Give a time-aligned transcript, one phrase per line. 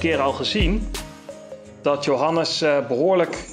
[0.00, 0.90] keer al gezien
[1.82, 3.48] dat Johannes eh, behoorlijk,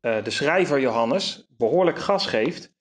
[0.00, 2.72] eh, de schrijver Johannes, behoorlijk gas geeft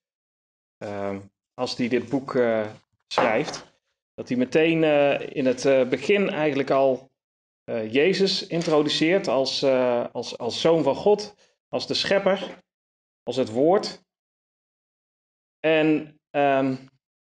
[0.83, 1.17] uh,
[1.53, 2.67] als hij dit boek eh,
[3.07, 3.65] schrijft.
[4.13, 4.83] Dat hij meteen
[5.33, 7.11] in het begin eigenlijk al
[7.89, 9.63] Jezus introduceert als,
[10.11, 11.35] als, als zoon van God,
[11.67, 12.63] als de schepper,
[13.23, 14.03] als het woord.
[15.59, 16.75] En ehm,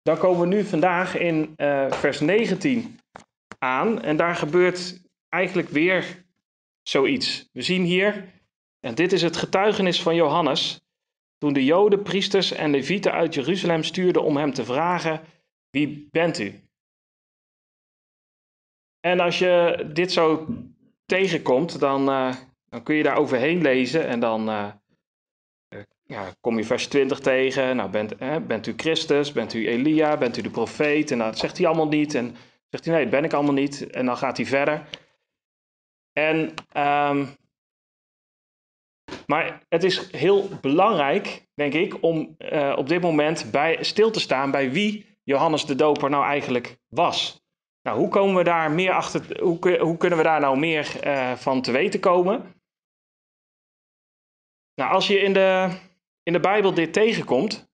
[0.02, 1.54] dan komen we nu vandaag in
[1.90, 3.00] vers 19
[3.58, 4.02] aan.
[4.02, 6.26] En daar gebeurt eigenlijk weer
[6.82, 7.50] zoiets.
[7.54, 8.34] We zien hier,
[8.80, 10.82] en dit is het getuigenis van Johannes.
[11.38, 15.22] Toen de Joden, priesters en levieten uit Jeruzalem stuurden om hem te vragen:
[15.70, 16.62] Wie bent u?
[19.00, 20.48] En als je dit zo
[21.06, 22.36] tegenkomt, dan, eh,
[22.70, 24.68] dan kun je daar overheen lezen en dan eh,
[25.68, 27.76] eh, ja, kom je vers 20 tegen.
[27.76, 29.32] Nou, bent, bent u Christus?
[29.32, 30.18] Bent u Elia?
[30.18, 31.12] Bent u de profeet?
[31.12, 32.16] En dat zegt hij allemaal niet.
[32.16, 32.36] En
[32.70, 33.90] zegt hij nee, dat ben ik allemaal niet.
[33.90, 34.88] En dan gaat hij verder.
[36.14, 37.26] En, ehm,
[39.28, 44.20] maar het is heel belangrijk, denk ik, om uh, op dit moment bij, stil te
[44.20, 47.42] staan bij wie Johannes de Doper nou eigenlijk was.
[47.82, 49.42] Nou, hoe komen we daar meer achter?
[49.42, 52.54] Hoe, hoe kunnen we daar nou meer uh, van te weten komen?
[54.76, 55.78] Nou, als je in de,
[56.24, 57.72] in de Bijbel dit tegenkomt,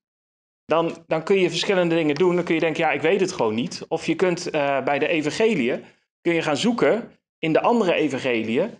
[0.65, 2.35] dan, dan kun je verschillende dingen doen.
[2.35, 3.85] Dan kun je denken, ja, ik weet het gewoon niet.
[3.87, 5.85] Of je kunt uh, bij de evangeliën,
[6.21, 8.79] kun je gaan zoeken in de andere evangeliën,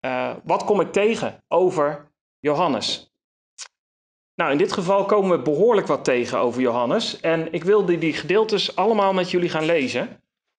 [0.00, 3.10] uh, wat kom ik tegen over Johannes?
[4.34, 7.20] Nou, in dit geval komen we behoorlijk wat tegen over Johannes.
[7.20, 10.06] En ik wilde die gedeeltes allemaal met jullie gaan lezen.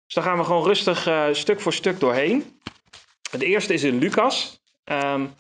[0.05, 2.61] Dus dan gaan we gewoon rustig uh, stuk voor stuk doorheen.
[3.31, 4.63] Het eerste is in Lucas.
[4.85, 5.35] Um,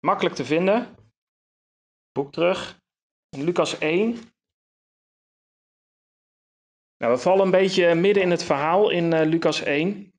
[0.00, 0.96] makkelijk te vinden.
[2.12, 2.80] Boek terug.
[3.28, 4.18] In Lucas 1.
[6.96, 10.09] Nou, we vallen een beetje midden in het verhaal in uh, Lucas 1.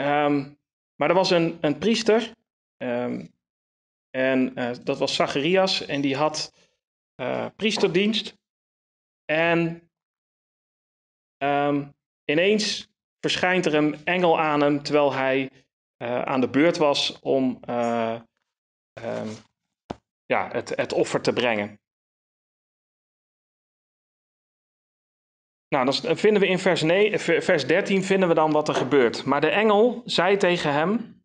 [0.00, 0.58] Um,
[0.94, 2.32] maar er was een, een priester.
[2.76, 3.34] Um,
[4.10, 5.86] en uh, dat was Zacharias.
[5.86, 6.52] En die had
[7.20, 8.36] uh, priesterdienst.
[9.24, 9.90] En
[11.44, 11.94] um,
[12.24, 12.88] ineens
[13.20, 15.50] verschijnt er een engel aan hem terwijl hij
[16.02, 17.60] uh, aan de beurt was om
[20.26, 21.80] ja, het, het offer te brengen.
[25.68, 29.24] Nou, dan vinden we in vers, 9, vers 13 vinden we dan wat er gebeurt.
[29.24, 31.22] Maar de engel zei tegen hem: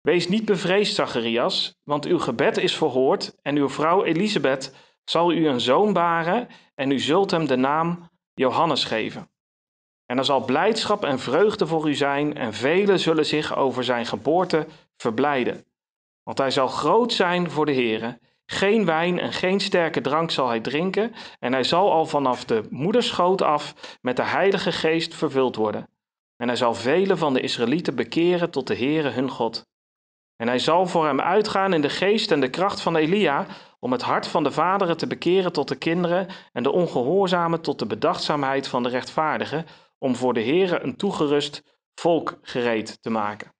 [0.00, 4.74] Wees niet bevreesd, Zacharias, want uw gebed is verhoord en uw vrouw Elisabeth
[5.04, 9.30] zal u een zoon baren en u zult hem de naam Johannes geven.
[10.06, 14.06] En er zal blijdschap en vreugde voor u zijn en velen zullen zich over zijn
[14.06, 15.64] geboorte verblijden.
[16.22, 18.18] Want hij zal groot zijn voor de Heere.
[18.50, 22.66] Geen wijn en geen sterke drank zal hij drinken en hij zal al vanaf de
[22.70, 25.88] moederschoot af met de Heilige Geest vervuld worden.
[26.36, 29.66] En hij zal velen van de Israëlieten bekeren tot de Heere hun God.
[30.36, 33.46] En hij zal voor hem uitgaan in de geest en de kracht van Elia,
[33.78, 37.78] om het hart van de vaderen te bekeren tot de kinderen en de ongehoorzamen tot
[37.78, 39.66] de bedachtzaamheid van de rechtvaardigen,
[39.98, 43.54] om voor de Heere een toegerust volk gereed te maken.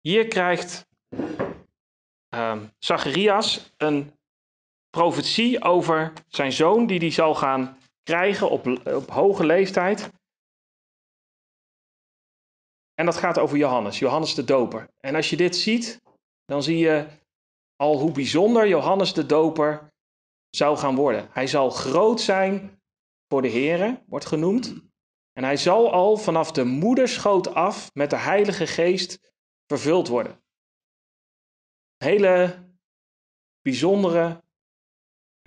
[0.00, 0.86] Hier krijgt
[2.36, 4.12] uh, Zacharias een
[4.90, 10.10] profetie over zijn zoon die hij zal gaan krijgen op, op hoge leeftijd.
[12.94, 14.88] En dat gaat over Johannes, Johannes de Doper.
[15.00, 16.00] En als je dit ziet,
[16.44, 17.06] dan zie je
[17.76, 19.92] al hoe bijzonder Johannes de Doper
[20.50, 21.28] zou gaan worden.
[21.32, 22.80] Hij zal groot zijn
[23.28, 24.74] voor de Here, wordt genoemd.
[25.32, 29.32] En hij zal al vanaf de moederschoot af met de Heilige Geest
[29.66, 30.44] vervuld worden.
[31.96, 32.64] Hele
[33.62, 34.42] bijzondere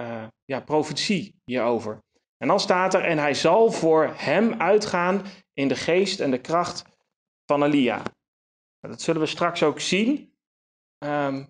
[0.01, 2.03] uh, ja, profetie hierover.
[2.37, 6.41] En dan staat er, en hij zal voor hem uitgaan in de geest en de
[6.41, 6.83] kracht
[7.45, 8.03] van Elia.
[8.79, 10.37] Dat zullen we straks ook zien.
[11.05, 11.47] Um,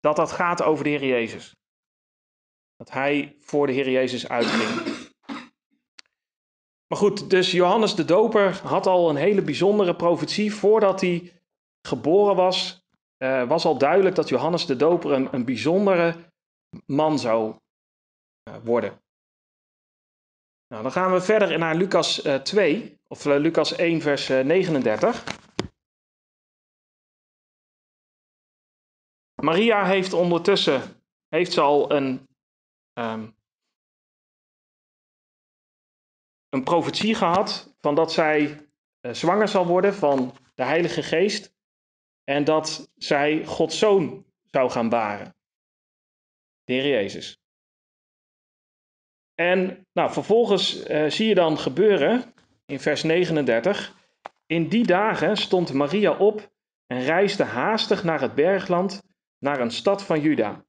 [0.00, 1.56] dat dat gaat over de Heer Jezus.
[2.76, 4.96] Dat hij voor de Heer Jezus uitging.
[6.86, 10.54] Maar goed, dus Johannes de Doper had al een hele bijzondere profetie.
[10.54, 11.42] Voordat hij
[11.86, 12.86] geboren was,
[13.18, 16.32] uh, was al duidelijk dat Johannes de Doper een, een bijzondere
[16.86, 17.56] man zou
[18.48, 19.02] uh, worden.
[20.68, 25.24] Nou, dan gaan we verder naar Lucas uh, 2, of uh, Lucas 1, vers 39.
[29.42, 32.28] Maria heeft ondertussen heeft ze al een,
[32.98, 33.36] um,
[36.48, 38.68] een profetie gehad van dat zij
[39.00, 41.57] zwanger zal worden van de Heilige Geest
[42.28, 45.34] en dat zij Gods zoon zou gaan baren,
[46.64, 47.38] de Jezus.
[49.34, 52.34] En nou, vervolgens uh, zie je dan gebeuren
[52.66, 53.96] in vers 39.
[54.46, 56.52] In die dagen stond Maria op
[56.86, 59.02] en reisde haastig naar het bergland,
[59.38, 60.64] naar een stad van Juda.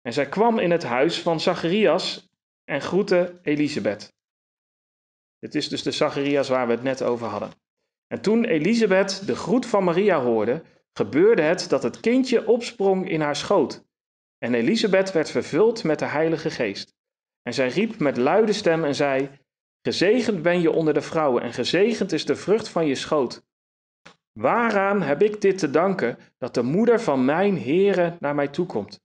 [0.00, 2.28] En zij kwam in het huis van Zacharias
[2.64, 4.12] en groette Elisabeth.
[5.38, 7.50] Dit is dus de Zacharias waar we het net over hadden.
[8.06, 10.62] En toen Elisabeth de groet van Maria hoorde,
[10.92, 13.84] gebeurde het dat het kindje opsprong in haar schoot.
[14.38, 16.94] En Elisabeth werd vervuld met de Heilige Geest.
[17.42, 19.30] En zij riep met luide stem en zei:
[19.82, 23.44] Gezegend ben je onder de vrouwen en gezegend is de vrucht van je schoot.
[24.32, 29.00] Waaraan heb ik dit te danken dat de moeder van mijn Heere naar mij toekomt?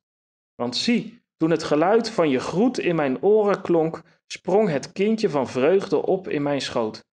[0.55, 5.29] Want zie, toen het geluid van je groet in mijn oren klonk, sprong het kindje
[5.29, 7.05] van vreugde op in mijn schoot.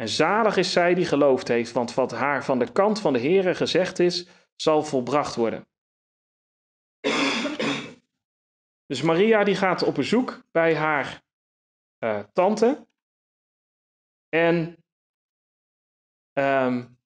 [0.00, 3.18] En zalig is zij die geloofd heeft, want wat haar van de kant van de
[3.18, 5.68] Heere gezegd is, zal volbracht worden.
[8.86, 11.22] Dus Maria die gaat op bezoek bij haar
[12.04, 12.86] uh, tante.
[14.28, 14.76] En
[16.32, 16.98] um,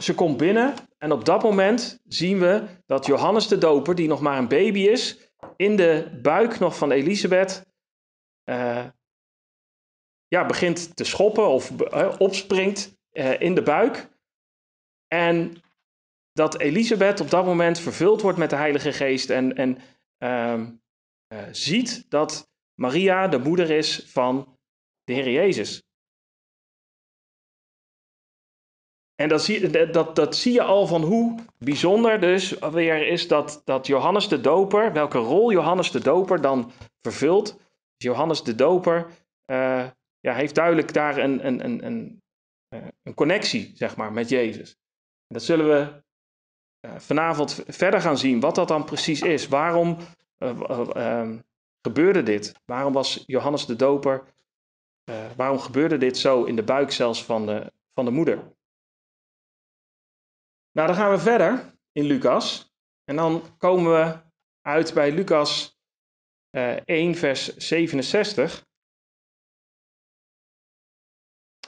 [0.00, 4.20] ze komt binnen en op dat moment zien we dat Johannes de Doper, die nog
[4.20, 7.74] maar een baby is, in de buik nog van Elisabeth,
[10.28, 14.08] ja, begint te schoppen of uh, opspringt uh, in de buik.
[15.06, 15.62] En
[16.32, 19.78] dat Elisabeth op dat moment vervuld wordt met de Heilige Geest en, en
[20.18, 24.58] uh, ziet dat Maria de moeder is van
[25.04, 25.84] de Heer Jezus.
[29.14, 33.62] En dat zie, dat, dat zie je al van hoe bijzonder dus weer is dat,
[33.64, 37.58] dat Johannes de Doper, welke rol Johannes de Doper dan vervult.
[37.96, 39.06] Johannes de Doper
[39.46, 39.90] uh,
[40.20, 42.22] ja, heeft duidelijk daar een, een, een, een,
[42.68, 44.70] eh, een connectie, zeg maar, met Jezus.
[45.26, 46.02] En dat zullen we
[46.86, 49.48] uh, vanavond verder gaan zien, wat dat dan precies is.
[49.48, 49.96] Waarom
[50.38, 51.36] uh,
[51.80, 52.54] gebeurde dit?
[52.64, 54.34] Waarom was Johannes de Doper,
[55.36, 58.36] waarom gebeurde dit zo in de buik zelfs van de, van de moeder?
[60.72, 62.74] Nou, dan gaan we verder in Lucas.
[63.04, 64.18] En dan komen we
[64.60, 65.75] uit bij Lucas
[66.84, 68.64] 1, vers 67.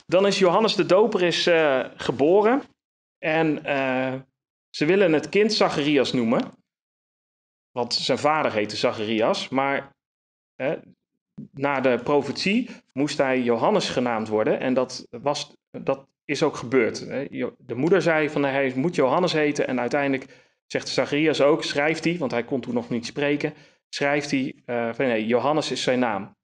[0.07, 2.63] Dan is Johannes de Doper is, uh, geboren.
[3.19, 4.15] En uh,
[4.71, 6.53] ze willen het kind Zacharias noemen.
[7.71, 9.49] Want zijn vader heette Zacharias.
[9.49, 9.97] Maar
[11.53, 14.61] na de profetie moest hij Johannes genaamd worden.
[14.61, 16.99] En dat, was, dat is ook gebeurd.
[17.59, 19.67] De moeder zei van hij moet Johannes heten.
[19.67, 20.27] En uiteindelijk
[20.67, 23.55] zegt Zacharias ook, schrijft hij, want hij kon toen nog niet spreken.
[23.89, 26.37] Schrijft hij van nee, Johannes is zijn naam.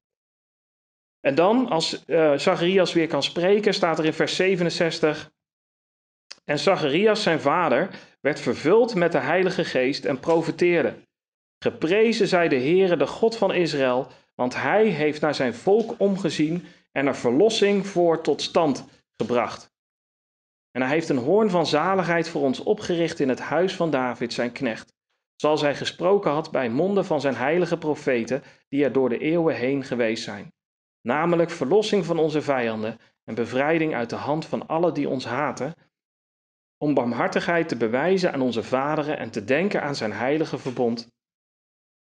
[1.25, 5.33] En dan, als uh, Zacharias weer kan spreken, staat er in vers 67.
[6.45, 10.95] En Zacharias, zijn vader, werd vervuld met de Heilige Geest en profeteerde.
[11.59, 16.67] Geprezen zij de Heere, de God van Israël, want hij heeft naar zijn volk omgezien
[16.93, 18.85] en er verlossing voor tot stand
[19.17, 19.73] gebracht.
[20.71, 24.33] En hij heeft een hoorn van zaligheid voor ons opgericht in het huis van David,
[24.33, 24.94] zijn knecht.
[25.37, 29.55] Zoals hij gesproken had bij monden van zijn heilige profeten, die er door de eeuwen
[29.55, 30.53] heen geweest zijn.
[31.01, 35.75] Namelijk verlossing van onze vijanden en bevrijding uit de hand van alle die ons haten,
[36.79, 41.09] om barmhartigheid te bewijzen aan onze vaderen en te denken aan zijn heilige verbond.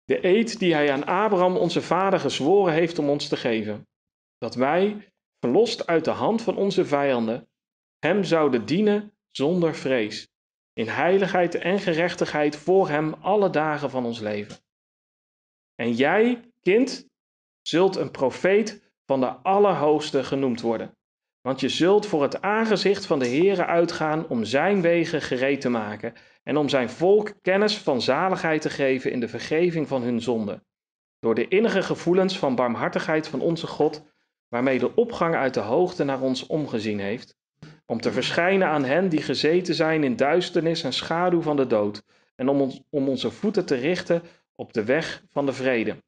[0.04, 3.88] De eed die hij aan Abraham, onze vader, gezworen heeft om ons te geven.
[4.38, 7.48] Dat wij, verlost uit de hand van onze vijanden,
[7.98, 10.28] hem zouden dienen zonder vrees,
[10.74, 14.56] in heiligheid en gerechtigheid voor hem alle dagen van ons leven.
[15.74, 17.08] En jij, kind,
[17.62, 20.96] zult een profeet van de Allerhoogste genoemd worden,
[21.40, 25.68] want je zult voor het aangezicht van de Heere uitgaan om zijn wegen gereed te
[25.68, 30.20] maken en om zijn volk kennis van zaligheid te geven in de vergeving van hun
[30.20, 30.66] zonden,
[31.18, 34.02] door de innige gevoelens van barmhartigheid van onze God,
[34.48, 37.36] waarmee de opgang uit de hoogte naar ons omgezien heeft,
[37.86, 42.02] om te verschijnen aan hen die gezeten zijn in duisternis en schaduw van de dood,
[42.34, 44.22] en om, ons, om onze voeten te richten
[44.54, 46.02] op de weg van de vrede.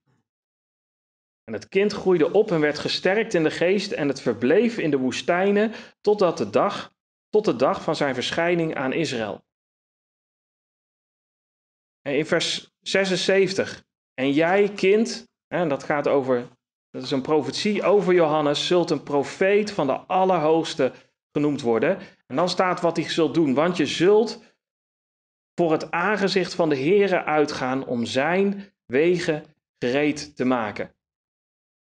[1.44, 4.90] En het kind groeide op en werd gesterkt in de geest en het verbleef in
[4.90, 6.92] de woestijnen totdat de dag,
[7.28, 9.44] tot de dag van zijn verschijning aan Israël.
[12.02, 13.84] En in vers 76.
[14.14, 16.48] En jij, kind, en dat gaat over,
[16.90, 20.92] dat is een profetie over Johannes, zult een profeet van de Allerhoogste
[21.36, 21.98] genoemd worden.
[22.26, 24.42] En dan staat wat hij zult doen, want je zult
[25.54, 29.44] voor het aangezicht van de Heere uitgaan om zijn wegen
[29.78, 30.94] gereed te maken.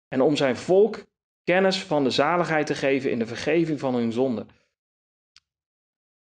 [0.07, 1.05] En om zijn volk
[1.43, 4.47] kennis van de zaligheid te geven in de vergeving van hun zonden.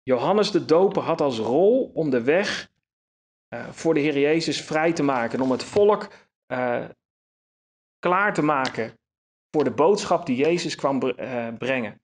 [0.02, 2.72] Johannes de Doper had als rol om de weg
[3.54, 5.42] uh, voor de Heer Jezus vrij te maken.
[5.42, 6.14] Om het volk
[6.48, 6.86] uh,
[8.00, 9.00] klaar te maken
[9.52, 12.03] voor de boodschap die Jezus kwam uh, brengen.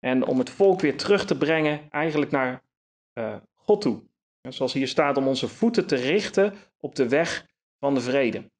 [0.00, 2.62] En om het volk weer terug te brengen, eigenlijk naar
[3.54, 4.02] God toe.
[4.48, 7.46] Zoals hier staat, om onze voeten te richten op de weg
[7.78, 8.50] van de vrede.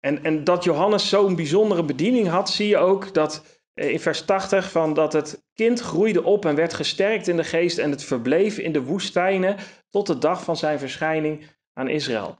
[0.00, 4.70] En, en dat Johannes zo'n bijzondere bediening had, zie je ook dat in vers 80
[4.70, 8.58] van dat het kind groeide op en werd gesterkt in de geest en het verbleef
[8.58, 9.56] in de woestijnen
[9.90, 12.38] tot de dag van zijn verschijning aan Israël.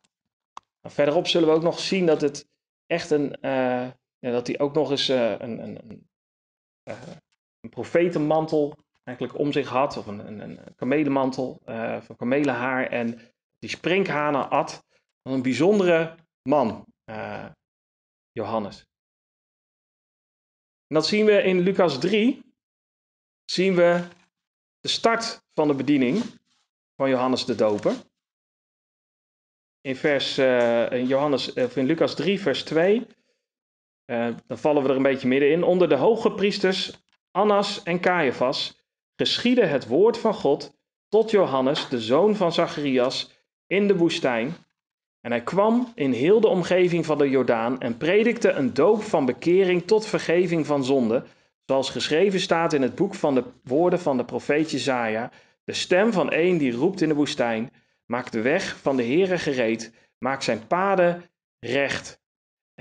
[0.80, 2.48] Nou, verderop zullen we ook nog zien dat het
[2.86, 6.08] echt een, uh, ja, dat hij ook nog eens een, een, een,
[7.60, 11.60] een profetenmantel eigenlijk om zich had, of een, een, een kamelenmantel
[12.00, 13.20] van kamelenhaar en
[13.58, 14.84] die sprinkhanen at.
[15.22, 16.86] Een bijzondere man,
[18.32, 18.86] Johannes.
[20.86, 22.42] En dat zien we in Lucas 3,
[23.44, 24.08] zien we
[24.80, 26.22] de start van de bediening
[26.96, 27.94] van Johannes de Doper.
[29.80, 34.82] In, vers, uh, in, Johannes, of in Lucas 3, vers 2, uh, eh, dan vallen
[34.82, 35.62] we er een beetje middenin.
[35.62, 37.02] Onder de hoge priesters
[37.32, 38.80] Annas en Caiaphas
[39.16, 43.30] geschiedde het woord van God tot Johannes, de zoon van Zacharias,
[43.66, 44.54] in de woestijn.
[45.20, 49.24] En hij kwam in heel de omgeving van de Jordaan en predikte een doop van
[49.24, 51.24] bekering tot vergeving van zonde,
[51.64, 55.30] zoals geschreven staat in het boek van de woorden van de profeet Jezaja,
[55.64, 57.72] de stem van een die roept in de woestijn,
[58.06, 62.19] maak de weg van de Heere gereed, maak zijn paden recht.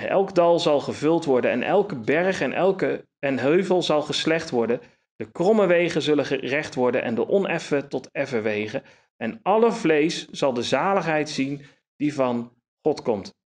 [0.07, 4.81] Elk dal zal gevuld worden en elke berg en elke en heuvel zal geslecht worden.
[5.15, 8.83] De kromme wegen zullen gerecht worden en de oneffen tot effen wegen.
[9.17, 11.61] En alle vlees zal de zaligheid zien
[11.95, 13.37] die van God komt.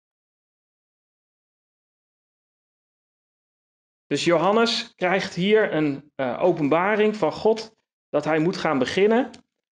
[4.07, 7.75] Dus Johannes krijgt hier een uh, openbaring van God
[8.09, 9.31] dat hij moet gaan beginnen.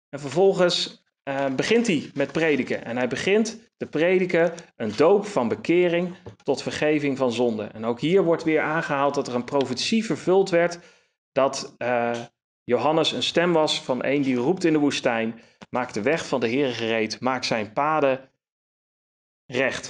[0.10, 2.86] En vervolgens uh, begint hij met prediken.
[2.86, 7.64] En hij begint te prediken een doop van bekering tot vergeving van zonde.
[7.64, 10.80] En ook hier wordt weer aangehaald dat er een profetie vervuld werd
[11.32, 12.26] dat uh,
[12.64, 16.40] Johannes een stem was van een die roept in de woestijn, maak de weg van
[16.40, 18.32] de Heer gereed, maak zijn paden
[19.46, 19.88] recht.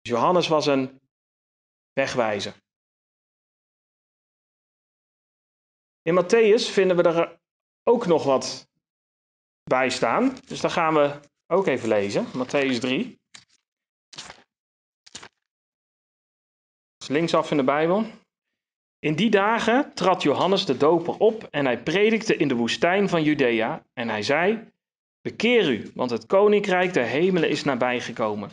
[0.00, 1.00] Dus Johannes was een
[1.92, 2.54] wegwijzer.
[6.02, 7.40] In Matthäus vinden we er
[7.82, 8.70] ook nog wat
[9.72, 10.36] bij staan.
[10.46, 12.26] Dus dan gaan we ook even lezen.
[12.26, 13.20] Matthäus 3.
[16.96, 18.06] Dus linksaf in de Bijbel.
[18.98, 23.22] In die dagen trad Johannes de Doper op en hij predikte in de woestijn van
[23.22, 23.84] Judea.
[23.92, 24.68] En hij zei:
[25.20, 28.50] Bekeer u, want het koninkrijk der hemelen is nabijgekomen.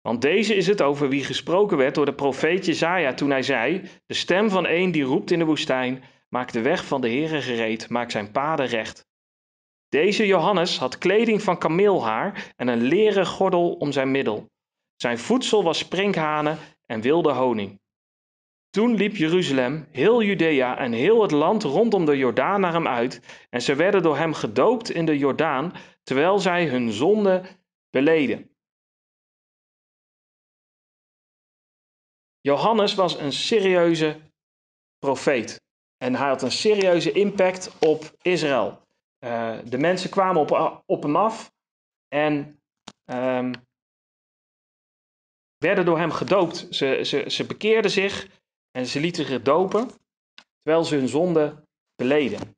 [0.00, 3.82] Want deze is het over wie gesproken werd door de profeet Jezaja toen hij zei:
[4.06, 7.42] De stem van een die roept in de woestijn: Maak de weg van de Heere
[7.42, 9.12] gereed, maak zijn paden recht.
[9.88, 14.50] Deze Johannes had kleding van kameelhaar en een leren gordel om zijn middel.
[14.96, 17.80] Zijn voedsel was sprinkhanen en wilde honing.
[18.70, 23.46] Toen liep Jeruzalem, heel Judea en heel het land rondom de Jordaan naar hem uit,
[23.50, 25.72] en ze werden door hem gedoopt in de Jordaan,
[26.02, 27.42] terwijl zij hun zonde
[27.90, 28.50] beleden.
[32.40, 34.20] Johannes was een serieuze
[34.98, 35.60] profeet.
[35.96, 38.83] En hij had een serieuze impact op Israël.
[39.24, 41.52] Uh, de mensen kwamen op, op hem af
[42.08, 42.60] en
[43.04, 43.52] um,
[45.56, 46.66] werden door hem gedoopt.
[46.70, 48.28] Ze, ze, ze bekeerden zich
[48.70, 49.90] en ze lieten zich dopen,
[50.62, 51.64] terwijl ze hun zonde
[51.94, 52.56] beleden.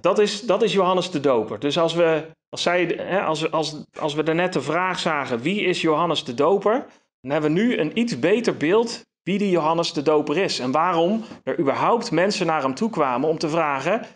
[0.00, 1.58] Dat is, dat is Johannes de Doper.
[1.60, 5.80] Dus als we, als, zij, als, als, als we daarnet de vraag zagen, wie is
[5.80, 6.86] Johannes de Doper?
[7.20, 10.70] Dan hebben we nu een iets beter beeld wie die Johannes de Doper is en
[10.70, 14.06] waarom er überhaupt mensen naar hem toe kwamen om te vragen: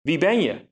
[0.00, 0.68] wie ben je?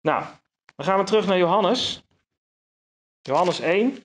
[0.00, 0.24] Nou,
[0.76, 2.02] dan gaan we terug naar Johannes.
[3.20, 3.96] Johannes 1.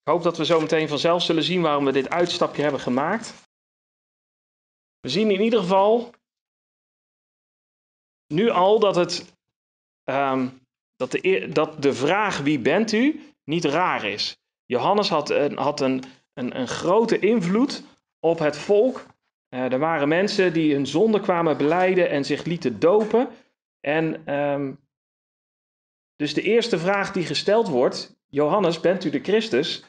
[0.00, 3.48] Ik hoop dat we zo meteen vanzelf zullen zien waarom we dit uitstapje hebben gemaakt.
[5.00, 6.14] We zien in ieder geval
[8.26, 9.34] nu al dat, het,
[10.04, 10.66] um,
[11.00, 14.38] dat, de, dat de vraag wie bent u niet raar is.
[14.64, 16.02] Johannes had, een, had een,
[16.34, 17.84] een, een grote invloed
[18.18, 19.06] op het volk.
[19.54, 23.28] Uh, er waren mensen die hun zonde kwamen beleiden en zich lieten dopen.
[23.80, 24.78] En um,
[26.16, 29.84] dus de eerste vraag die gesteld wordt, Johannes, bent u de Christus?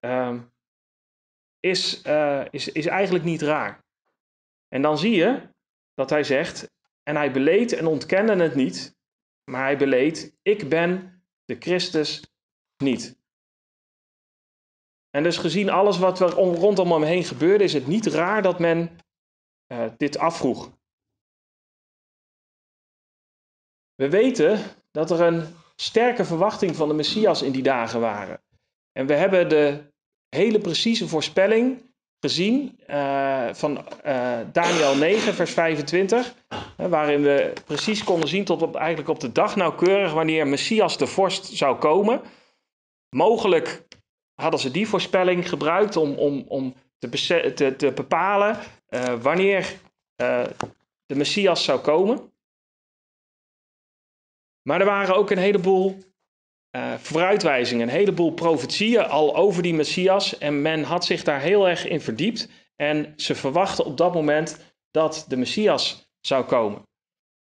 [0.00, 0.52] Um,
[1.60, 3.84] is, uh, is, is eigenlijk niet raar.
[4.68, 5.48] En dan zie je
[5.94, 6.70] dat hij zegt,
[7.02, 8.95] en hij beleed en ontkende het niet,
[9.50, 12.22] maar hij beleed, ik ben de Christus
[12.76, 13.18] niet.
[15.10, 18.58] En dus gezien alles wat er rondom hem heen gebeurde, is het niet raar dat
[18.58, 18.98] men
[19.72, 20.72] uh, dit afvroeg.
[23.94, 24.58] We weten
[24.90, 28.42] dat er een sterke verwachting van de Messias in die dagen waren.
[28.92, 29.92] En we hebben de
[30.28, 31.85] hele precieze voorspelling
[32.20, 36.34] gezien uh, van uh, Daniel 9, vers 25,
[36.76, 41.06] waarin we precies konden zien tot op, eigenlijk op de dag nauwkeurig wanneer Messias de
[41.06, 42.20] vorst zou komen.
[43.10, 43.86] Mogelijk
[44.34, 48.58] hadden ze die voorspelling gebruikt om, om, om te, te, bepalen
[48.88, 49.78] uh, wanneer
[51.06, 52.32] de Messias zou komen.
[54.62, 55.98] Maar er waren ook een heleboel
[56.76, 60.38] uh, vooruitwijzingen, een heleboel profetieën al over die Messias.
[60.38, 62.48] En men had zich daar heel erg in verdiept.
[62.76, 64.58] En ze verwachten op dat moment
[64.90, 66.82] dat de Messias zou komen.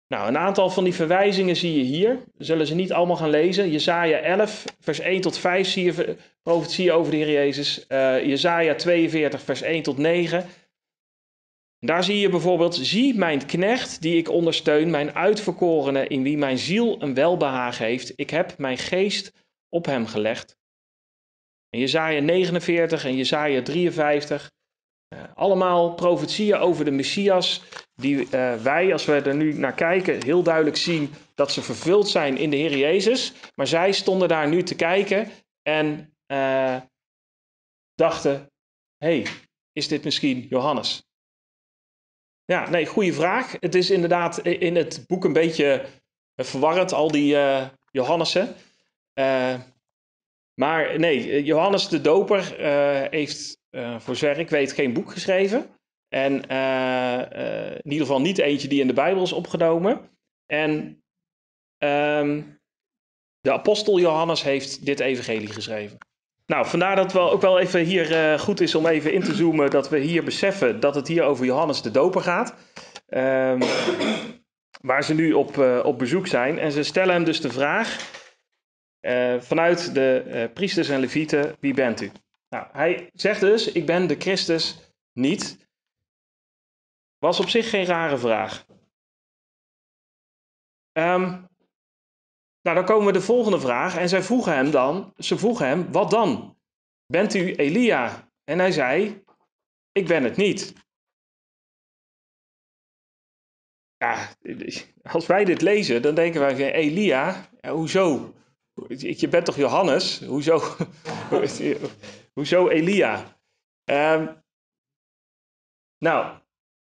[0.09, 2.19] Nou, een aantal van die verwijzingen zie je hier.
[2.39, 3.71] Zullen ze niet allemaal gaan lezen.
[3.71, 7.85] Jezaja 11, vers 1 tot 5 zie je profetieën over de Heer Jezus.
[7.89, 10.47] Uh, Jezaja 42, vers 1 tot 9.
[11.85, 16.59] Daar zie je bijvoorbeeld, zie mijn knecht die ik ondersteun, mijn uitverkorene in wie mijn
[16.59, 18.13] ziel een welbehagen heeft.
[18.17, 19.33] Ik heb mijn geest
[19.69, 20.57] op hem gelegd.
[21.71, 24.51] En Jezaja 49 en Jezaja 53,
[25.15, 27.63] uh, allemaal profetieën over de Messias,
[27.95, 32.09] die uh, wij, als we er nu naar kijken, heel duidelijk zien dat ze vervuld
[32.09, 33.33] zijn in de Heer Jezus.
[33.55, 35.31] Maar zij stonden daar nu te kijken
[35.63, 36.81] en uh,
[37.95, 38.53] dachten,
[38.97, 39.27] hey,
[39.73, 41.11] is dit misschien Johannes?
[42.53, 43.57] Ja, nee, goede vraag.
[43.61, 45.85] Het is inderdaad in het boek een beetje
[46.37, 48.55] verwarrend, al die uh, Johannessen.
[49.15, 49.61] Uh,
[50.55, 52.57] maar nee, Johannes de Doper
[53.11, 53.59] heeft,
[53.99, 55.67] voor zover ik weet, geen boek geschreven.
[56.09, 56.33] En
[57.83, 60.11] in ieder geval niet eentje die in de Bijbel is opgenomen.
[60.47, 61.03] En
[61.79, 62.61] um,
[63.41, 65.99] de apostel Johannes heeft dit evangelie geschreven.
[66.53, 69.35] Nou, vandaar dat het ook wel even hier uh, goed is om even in te
[69.35, 72.55] zoomen, dat we hier beseffen dat het hier over Johannes de Doper gaat.
[73.09, 73.61] Um,
[74.81, 76.59] waar ze nu op, uh, op bezoek zijn.
[76.59, 78.11] En ze stellen hem dus de vraag
[79.01, 82.11] uh, vanuit de priesters en levieten, wie bent u?
[82.49, 85.69] Nou, hij zegt dus, ik ben de Christus niet.
[87.19, 88.65] Was op zich geen rare vraag.
[90.93, 91.49] Um,
[92.63, 93.97] nou, dan komen we de volgende vraag.
[93.97, 96.57] En zij vroegen hem dan, ze vroegen hem, wat dan?
[97.07, 98.31] Bent u Elia?
[98.45, 99.25] En hij zei,
[99.93, 100.75] ik ben het niet.
[103.97, 104.29] Ja,
[105.03, 108.35] als wij dit lezen, dan denken wij, Elia, hoezo?
[108.97, 110.21] Je bent toch Johannes?
[110.25, 110.61] Hoezo,
[112.35, 113.41] hoezo Elia?
[113.85, 114.43] Um,
[115.99, 116.39] nou,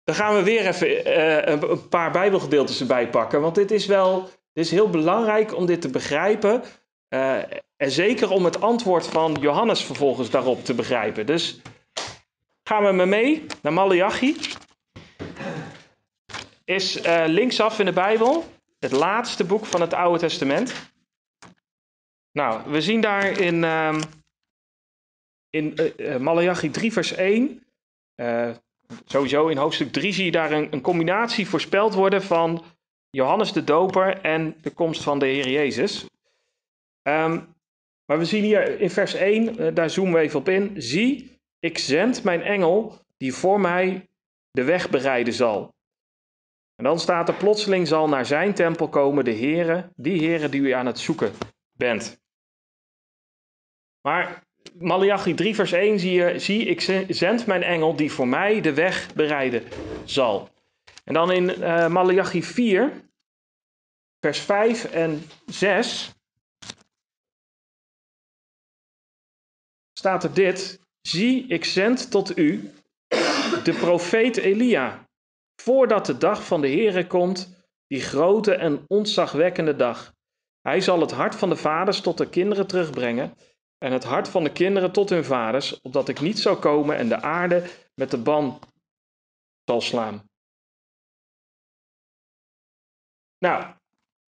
[0.03, 4.29] dan gaan we weer even uh, een paar Bijbelgedeeltes erbij pakken, want dit is wel
[4.57, 6.63] het is heel belangrijk om dit te begrijpen.
[7.09, 7.37] Uh,
[7.77, 11.25] en zeker om het antwoord van Johannes vervolgens daarop te begrijpen.
[11.25, 11.61] Dus
[12.63, 14.35] gaan we me mee naar Malachi.
[16.63, 18.45] Is uh, linksaf in de Bijbel
[18.79, 20.91] het laatste boek van het Oude Testament.
[22.31, 23.97] Nou, we zien daar in, uh,
[25.49, 27.63] in uh, Malachi 3, vers 1.
[29.05, 32.63] sowieso in hoofdstuk 3 zie je daar een combinatie voorspeld worden van
[33.09, 36.05] Johannes de Doper en de komst van de Heer Jezus.
[37.03, 37.55] Um,
[38.05, 40.81] maar we zien hier in vers 1, uh, eh, daar zoomen we even op in.
[40.81, 44.09] Zie, ik zend mijn engel die voor mij
[44.51, 45.75] de weg bereiden zal.
[46.75, 50.61] En dan staat er plotseling zal naar zijn tempel komen de Heere, die Heere die
[50.61, 51.31] u aan het zoeken
[51.71, 52.21] bent.
[54.01, 54.43] Maar
[54.79, 58.73] Malachi 3 vers 1 zie je, zie ik zend mijn engel die voor mij de
[58.73, 59.63] weg bereiden
[60.05, 60.49] zal.
[61.07, 63.09] En dan in uh, Malachi 4,
[64.19, 66.11] vers 5 en 6,
[69.93, 70.79] staat er dit.
[71.01, 72.73] Zie, ik zend tot u
[73.63, 75.07] de profeet Elia,
[75.61, 80.13] voordat de dag van de Heere komt, die grote en ontzagwekkende dag.
[80.61, 83.33] Hij zal het hart van de vaders tot de kinderen terugbrengen
[83.77, 87.09] en het hart van de kinderen tot hun vaders, opdat ik niet zou komen en
[87.09, 88.59] de aarde met de ban
[89.63, 90.25] zal slaan.
[93.39, 93.73] Nou,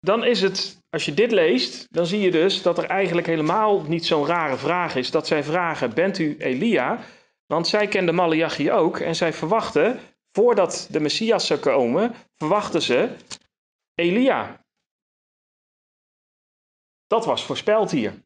[0.01, 3.83] dan is het, als je dit leest, dan zie je dus dat er eigenlijk helemaal
[3.83, 5.11] niet zo'n rare vraag is.
[5.11, 7.05] Dat zij vragen, bent u Elia?
[7.47, 10.01] Want zij kenden Malachi ook en zij verwachten,
[10.33, 13.17] voordat de Messias zou komen, verwachten ze
[13.95, 14.65] Elia.
[17.07, 18.23] Dat was voorspeld hier.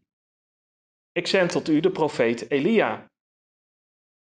[1.12, 3.10] Ik zend tot u de profeet Elia.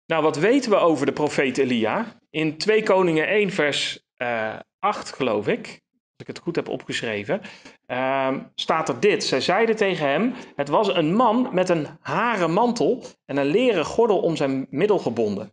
[0.06, 2.20] Nou, wat weten we over de profeet Elia?
[2.30, 5.81] In 2 Koningen 1 vers uh, eh, 8 geloof ik,
[6.22, 7.42] ik het goed heb opgeschreven,
[7.86, 9.24] ehm, staat er dit.
[9.24, 13.86] Zij zeiden tegen hem: Het was een man met een haren mantel en een leren
[13.86, 15.52] gordel om zijn middel gebonden.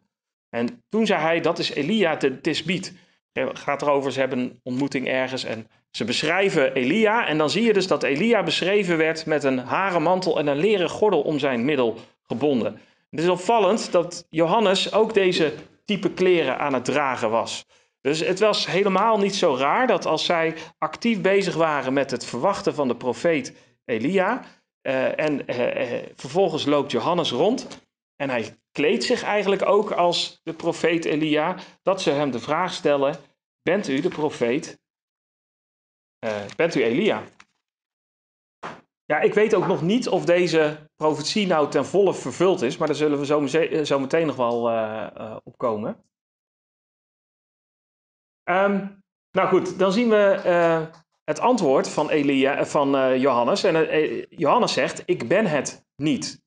[0.51, 2.95] En toen zei hij: Dat is Elia de Tisbiet.
[3.33, 7.27] Het gaat erover, ze hebben een ontmoeting ergens en ze beschrijven Elia.
[7.27, 10.59] En dan zie je dus dat Elia beschreven werd met een haren mantel en een
[10.59, 12.81] leren gordel om zijn middel gebonden.
[13.11, 15.53] Het is opvallend dat Johannes ook deze
[15.85, 17.67] type kleren aan het dragen was.
[18.09, 22.25] Dus het was helemaal niet zo raar dat als zij actief bezig waren met het
[22.25, 24.45] verwachten van de profeet Elia,
[24.83, 30.41] uh, en uh, uh, vervolgens loopt Johannes rond en hij kleedt zich eigenlijk ook als
[30.43, 33.17] de profeet Elia, dat ze hem de vraag stellen:
[33.63, 34.81] Bent u de profeet?
[36.57, 37.23] bent u Elia?
[39.05, 42.87] Ja, ik weet ook nog niet of deze profetie nou ten volle vervuld is, maar
[42.87, 43.47] daar zullen we zo,
[43.85, 44.61] zo meteen nog wel
[45.45, 46.08] op komen.
[48.51, 53.65] Um, nou goed, dan zien we uh, het antwoord van, Elia, van uh, Johannes.
[53.65, 56.43] En Johannes zegt: Ik ben het niet.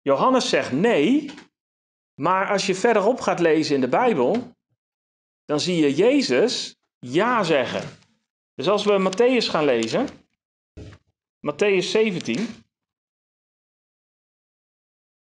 [0.00, 1.30] Johannes zegt nee,
[2.20, 4.56] maar als je verderop gaat lezen in de Bijbel,
[5.44, 7.98] dan zie je Jezus ja zeggen.
[8.54, 10.08] Dus als we Matthäus gaan lezen,
[11.46, 12.64] Matthäus 17.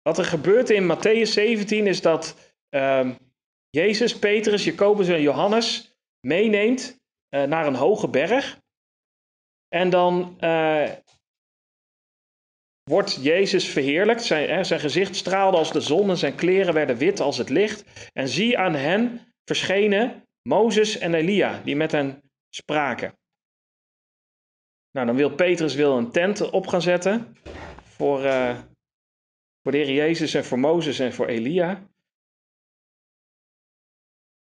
[0.02, 2.54] Wat er gebeurt in Matthäus 17 is dat.
[2.70, 3.10] Uh,
[3.70, 7.00] Jezus, Petrus, Jacobus en Johannes meeneemt
[7.36, 8.60] uh, naar een hoge berg.
[9.68, 10.90] En dan uh,
[12.84, 14.24] wordt Jezus verheerlijkt.
[14.24, 17.50] Zijn, hè, zijn gezicht straalde als de zon en zijn kleren werden wit als het
[17.50, 18.10] licht.
[18.14, 23.18] En zie aan hen verschenen Mozes en Elia, die met hen spraken.
[24.92, 27.38] Nou, dan wil Petrus wil een tent op gaan zetten
[27.84, 28.60] voor, uh,
[29.62, 31.89] voor de Heer Jezus en voor Mozes en voor Elia.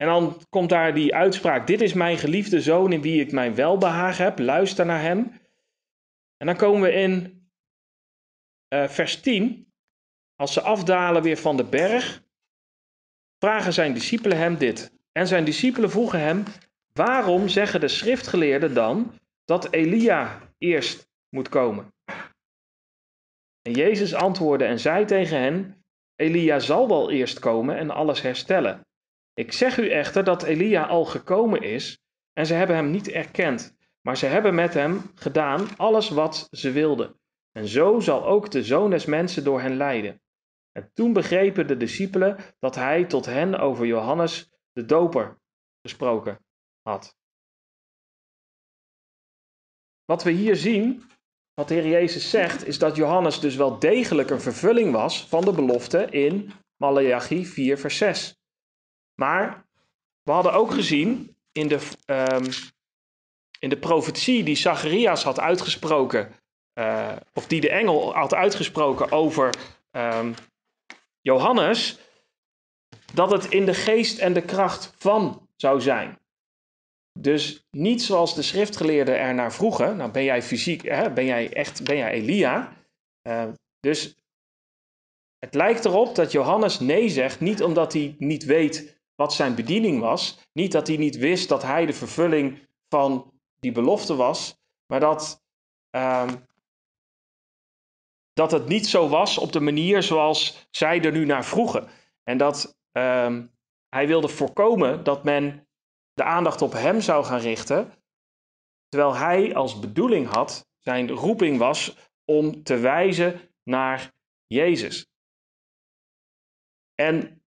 [0.01, 3.55] En dan komt daar die uitspraak: Dit is mijn geliefde zoon in wie ik mijn
[3.55, 4.39] welbehagen heb.
[4.39, 5.39] Luister naar hem.
[6.37, 7.43] En dan komen we in
[8.73, 9.71] uh, vers 10.
[10.35, 12.23] Als ze afdalen weer van de berg,
[13.37, 14.91] vragen zijn discipelen hem dit.
[15.11, 16.43] En zijn discipelen vroegen hem:
[16.93, 19.13] Waarom zeggen de schriftgeleerden dan
[19.45, 21.93] dat Elia eerst moet komen?
[23.61, 25.83] En Jezus antwoordde en zei tegen hen:
[26.15, 28.85] Elia zal wel eerst komen en alles herstellen.
[29.41, 31.99] Ik zeg u echter dat Elia al gekomen is
[32.33, 36.71] en ze hebben hem niet erkend, maar ze hebben met hem gedaan alles wat ze
[36.71, 37.19] wilden.
[37.51, 40.21] En zo zal ook de zoon des mensen door hen leiden.
[40.71, 45.37] En toen begrepen de discipelen dat hij tot hen over Johannes de doper
[45.81, 46.39] gesproken
[46.81, 47.15] had.
[50.05, 51.03] Wat we hier zien,
[51.53, 55.45] wat de Heer Jezus zegt, is dat Johannes dus wel degelijk een vervulling was van
[55.45, 58.39] de belofte in Malachi 4, vers 6.
[59.15, 59.65] Maar
[60.23, 62.49] we hadden ook gezien in de, um,
[63.59, 66.35] in de profetie die Zacharias had uitgesproken,
[66.79, 69.55] uh, of die de engel had uitgesproken over
[69.91, 70.33] um,
[71.21, 71.99] Johannes,
[73.13, 76.19] dat het in de geest en de kracht van zou zijn.
[77.19, 79.97] Dus niet zoals de schriftgeleerden er naar vroegen.
[79.97, 81.11] Nou, ben jij fysiek, hè?
[81.11, 82.73] ben jij echt, ben jij Elia?
[83.27, 83.47] Uh,
[83.79, 84.15] dus
[85.39, 89.99] het lijkt erop dat Johannes nee zegt, niet omdat hij niet weet wat zijn bediening
[89.99, 90.39] was.
[90.53, 95.43] Niet dat hij niet wist dat hij de vervulling van die belofte was, maar dat,
[95.95, 96.31] uh,
[98.33, 101.87] dat het niet zo was op de manier zoals zij er nu naar vroegen.
[102.23, 103.37] En dat uh,
[103.89, 105.67] hij wilde voorkomen dat men
[106.13, 107.93] de aandacht op hem zou gaan richten,
[108.89, 114.13] terwijl hij als bedoeling had, zijn roeping was om te wijzen naar
[114.47, 115.05] Jezus.
[116.95, 117.40] En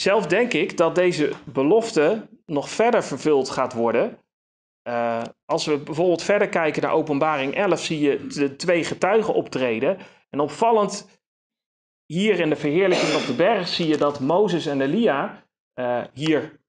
[0.00, 4.18] zelf denk ik dat deze belofte nog verder vervuld gaat worden.
[4.88, 9.98] Uh, als we bijvoorbeeld verder kijken naar Openbaring 11, zie je de twee getuigen optreden.
[10.30, 11.22] En opvallend,
[12.06, 16.60] hier in de verheerlijking op de berg, zie je dat Mozes en Elia uh, hier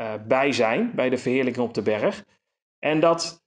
[0.00, 2.24] uh, bij zijn, bij de verheerlijking op de berg.
[2.78, 3.42] En dat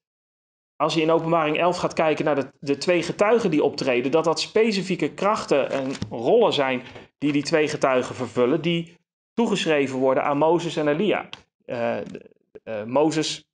[0.75, 4.23] als je in Openbaring 11 gaat kijken naar de, de twee getuigen die optreden, dat
[4.23, 6.83] dat specifieke krachten en rollen zijn
[7.17, 8.97] die die twee getuigen vervullen, die
[9.35, 11.29] toegeschreven worden aan Mozes en Elia.
[11.65, 11.97] Uh,
[12.63, 13.45] uh, Mozes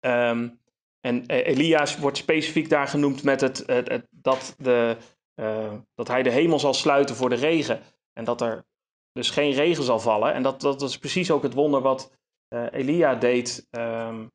[0.00, 0.60] um,
[1.00, 4.96] en eh, Elia's wordt specifiek daar genoemd met het, het, dat, de,
[5.34, 7.82] uh, dat hij de hemel zal sluiten voor de regen.
[8.12, 8.66] En dat er
[9.12, 10.34] dus geen regen zal vallen.
[10.34, 12.16] En dat, dat is precies ook het wonder wat
[12.70, 14.30] Elia deed um,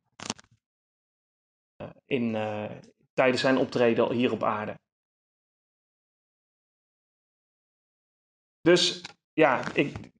[2.06, 2.38] in,
[3.13, 4.79] tijdens zijn optreden hier op aarde.
[8.62, 9.01] Dus
[9.34, 10.12] ja, ik,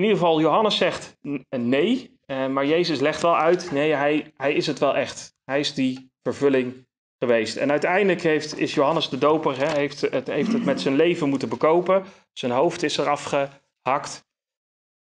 [0.00, 1.16] in ieder geval, Johannes zegt
[1.48, 5.34] nee, uh, maar Jezus legt wel uit, nee, hij, hij is het wel echt.
[5.44, 6.86] Hij is die vervulling
[7.18, 7.56] geweest.
[7.56, 11.28] En uiteindelijk heeft, is Johannes de Doper, hè, heeft, het, heeft het met zijn leven
[11.28, 12.04] moeten bekopen.
[12.32, 14.28] Zijn hoofd is eraf gehakt.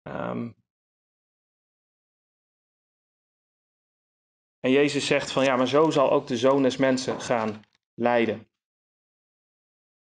[0.03, 0.55] Um,
[4.61, 8.49] en Jezus zegt van ja, maar zo zal ook de zoon des mensen gaan lijden.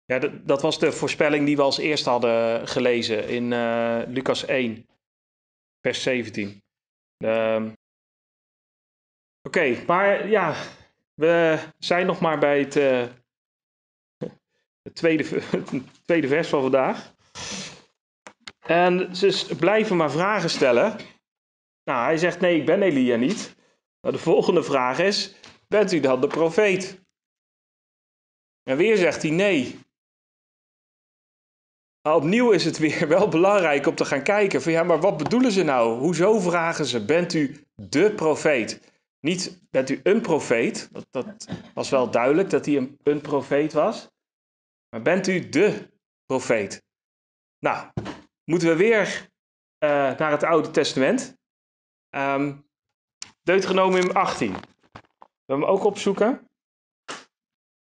[0.07, 4.87] Ja, dat, was de voorspelling die we als eerste hadden gelezen in uh, Lucas 1,
[5.81, 6.63] vers 17.
[7.17, 7.71] Ehm,
[9.43, 10.55] oké, maar ja,
[11.15, 12.75] we zijn nog maar bij het,
[14.83, 15.43] het tweede,
[16.07, 17.15] tweede vers van vandaag.
[18.67, 20.97] En ze blijven maar vragen stellen.
[21.85, 23.57] Nou, hij zegt nee, ik ben Elia niet.
[24.01, 25.35] Maar de volgende vraag is,
[25.69, 27.01] bent u dan de profeet?
[28.63, 29.79] En weer zegt hij nee.
[32.07, 35.17] Maar opnieuw is het weer wel belangrijk om te gaan kijken van ja, maar wat
[35.17, 35.99] bedoelen ze nou?
[35.99, 38.81] Hoezo vragen ze, bent u de profeet?
[39.21, 40.89] Niet, bent u een profeet?
[40.93, 44.11] Dat, dat was wel duidelijk dat hij een, een profeet was.
[44.91, 45.91] Maar bent u de
[46.27, 46.83] profeet?
[47.59, 47.87] Nou,
[48.45, 49.31] moeten we weer
[49.85, 51.37] uh, naar het Oude Testament.
[52.11, 52.69] Um,
[53.43, 54.53] Deuteronomium 18.
[55.45, 56.46] We hem ook opzoeken.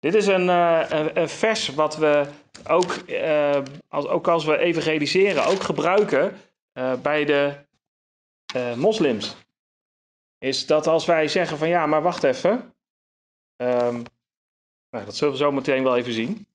[0.08, 2.30] Dit is een, uh, een, een, vers wat we
[2.67, 6.38] ook, uh, als, ook als we evangeliseren, ook gebruiken
[7.02, 7.65] bij de
[8.76, 9.36] moslims.
[10.38, 12.52] Is dat als wij zeggen van ja, maar wacht even.
[13.62, 14.04] Um,
[14.89, 16.48] nou, dat zullen we zo meteen wel even zien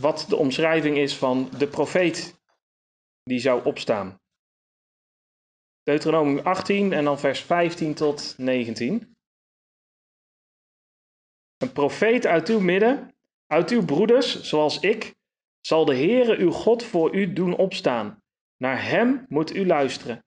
[0.00, 2.40] wat de omschrijving is van de profeet
[3.22, 4.20] die zou opstaan.
[5.82, 9.16] Deuteronomium 18 en dan vers 15 tot 19.
[11.62, 13.14] Een profeet uit uw midden,
[13.46, 15.14] uit uw broeders, zoals ik,
[15.60, 18.18] zal de Heere uw God voor u doen opstaan.
[18.56, 20.24] Naar hem moet u luisteren.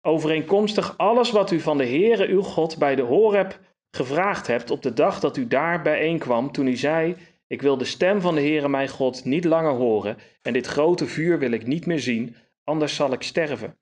[0.00, 3.60] Overeenkomstig alles wat u van de Heere uw God bij de Horeb
[3.96, 7.84] gevraagd hebt op de dag dat u daar bijeenkwam, toen u zei: ik wil de
[7.84, 11.66] stem van de Heere mijn God niet langer horen en dit grote vuur wil ik
[11.66, 13.78] niet meer zien, anders zal ik sterven.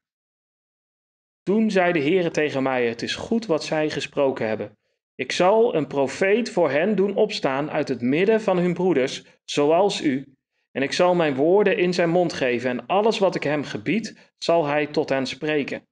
[1.43, 4.79] Toen zei de Heere tegen mij, het is goed wat zij gesproken hebben.
[5.21, 10.03] Ik zal een profeet voor hen doen opstaan uit het midden van hun broeders, zoals
[10.03, 10.35] u.
[10.71, 14.33] En ik zal mijn woorden in zijn mond geven en alles wat ik hem gebied,
[14.39, 15.89] zal hij tot hen spreken.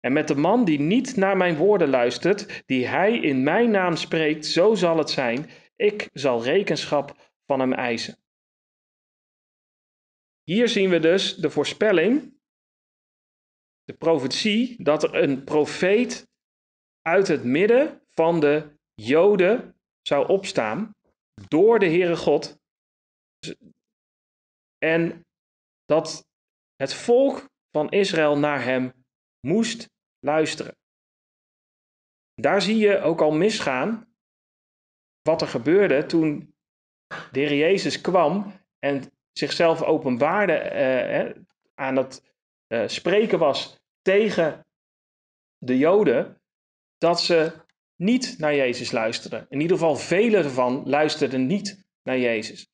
[0.00, 3.96] En met de man die niet naar mijn woorden luistert, die hij in mijn naam
[3.96, 5.50] spreekt, zo zal het zijn.
[5.76, 8.18] Ik zal rekenschap van hem eisen.
[10.42, 12.40] Hier zien we dus de voorspelling,
[13.84, 16.28] de profetie, dat er een profeet
[17.02, 20.94] uit het midden van de Joden zou opstaan
[21.48, 22.58] door de Heere God.
[24.78, 25.26] En
[25.84, 26.26] dat
[26.76, 28.92] het volk van Israël naar hem
[29.46, 30.76] moest luisteren.
[32.34, 34.14] Daar zie je ook al misgaan
[35.22, 36.54] wat er gebeurde toen
[37.32, 40.56] de Heer Jezus kwam en zichzelf openbaarde,
[41.36, 41.42] uh,
[41.74, 42.34] aan het
[42.68, 44.66] uh, spreken was tegen
[45.58, 46.40] de Joden,
[46.96, 47.66] dat ze
[47.98, 49.46] niet naar Jezus luisterden.
[49.48, 52.70] In ieder geval velen ervan luisterden niet naar Jezus.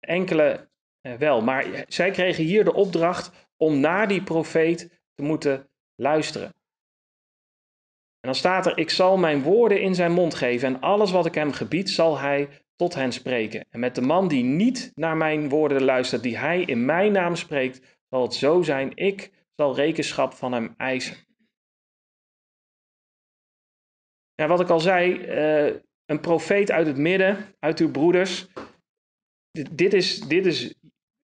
[0.00, 0.70] Enkele
[1.02, 6.46] uh, wel, maar zij kregen hier de opdracht om naar die profeet te moeten luisteren.
[8.20, 11.26] En dan staat er: Ik zal mijn woorden in zijn mond geven en alles wat
[11.26, 13.66] ik hem gebied, zal hij tot hen spreken.
[13.70, 17.36] En met de man die niet naar mijn woorden luistert, die hij in mijn naam
[17.36, 21.16] spreekt, zal het zo zijn, ik zal rekenschap van hem eisen.
[24.34, 25.74] Ja, wat ik al zei, uh,
[26.06, 28.46] een profeet uit het midden, uit uw broeders.
[29.70, 30.74] Dit, is, dit is,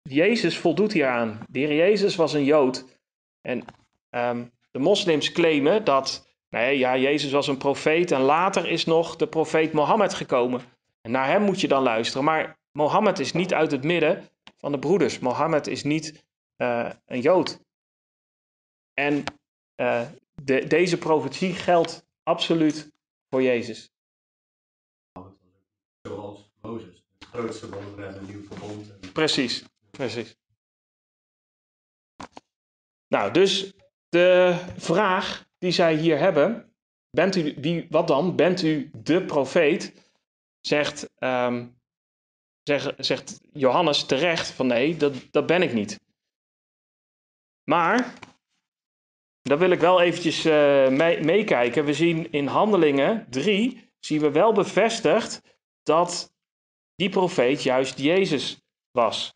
[0.01, 1.39] Jezus voldoet hier aan.
[1.49, 2.85] De heer Jezus was een Jood.
[3.41, 3.65] En
[4.09, 9.15] um, de moslims claimen dat, nee, ja, Jezus was een profeet en later is nog
[9.15, 10.61] de profeet Mohammed gekomen.
[11.01, 12.23] En naar hem moet je dan luisteren.
[12.23, 15.19] Maar Mohammed is niet uit het midden van de broeders.
[15.19, 16.25] Mohammed is niet
[16.57, 17.59] uh, een Jood.
[18.93, 19.23] En
[19.81, 20.01] uh,
[20.43, 22.91] de, deze profetie geldt absoluut
[23.29, 23.91] voor Jezus.
[26.01, 29.13] Zoals Mozes, de grootste wonderen hebben een nieuw verbond.
[29.13, 30.35] Precies, precies.
[33.07, 33.73] Nou, dus
[34.09, 36.73] de vraag die zij hier hebben,
[37.09, 38.35] bent u, wie, wat dan?
[38.35, 40.05] Bent u de profeet?
[40.67, 41.79] zegt, um,
[42.97, 45.99] zegt Johannes terecht van nee, dat, dat ben ik niet.
[47.63, 48.13] Maar,
[49.47, 50.87] daar wil ik wel eventjes uh,
[51.21, 51.85] meekijken.
[51.85, 55.41] We zien in Handelingen 3, zien we wel bevestigd
[55.83, 56.33] dat
[56.95, 59.35] die profeet juist Jezus was.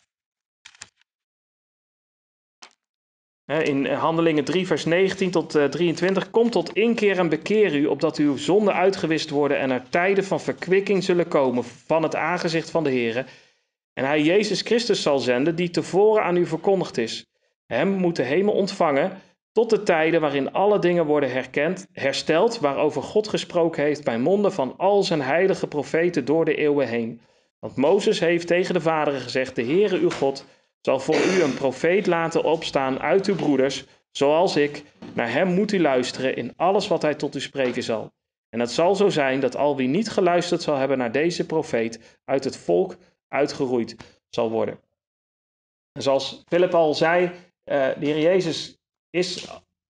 [3.45, 6.30] In Handelingen 3, vers 19 tot 23.
[6.30, 10.39] Kom tot inkeer en bekeer u, opdat uw zonden uitgewist worden en er tijden van
[10.39, 13.26] verkwikking zullen komen van het aangezicht van de Heer.
[13.93, 17.26] En hij Jezus Christus zal zenden, die tevoren aan u verkondigd is.
[17.65, 23.03] Hem moet de hemel ontvangen tot de tijden waarin alle dingen worden herkend, hersteld, waarover
[23.03, 27.21] God gesproken heeft bij monden van al zijn heilige profeten door de eeuwen heen.
[27.59, 30.45] Want Mozes heeft tegen de vaderen gezegd: De Heere uw God
[30.81, 34.83] zal voor u een profeet laten opstaan uit uw broeders, zoals ik.
[35.13, 38.11] Naar hem moet u luisteren in alles wat hij tot u spreken zal.
[38.49, 42.19] En het zal zo zijn dat al wie niet geluisterd zal hebben naar deze profeet,
[42.25, 43.95] uit het volk uitgeroeid
[44.29, 44.79] zal worden.
[45.91, 47.31] En zoals Philip al zei, uh,
[47.99, 48.81] de Heer Jezus
[49.12, 49.47] is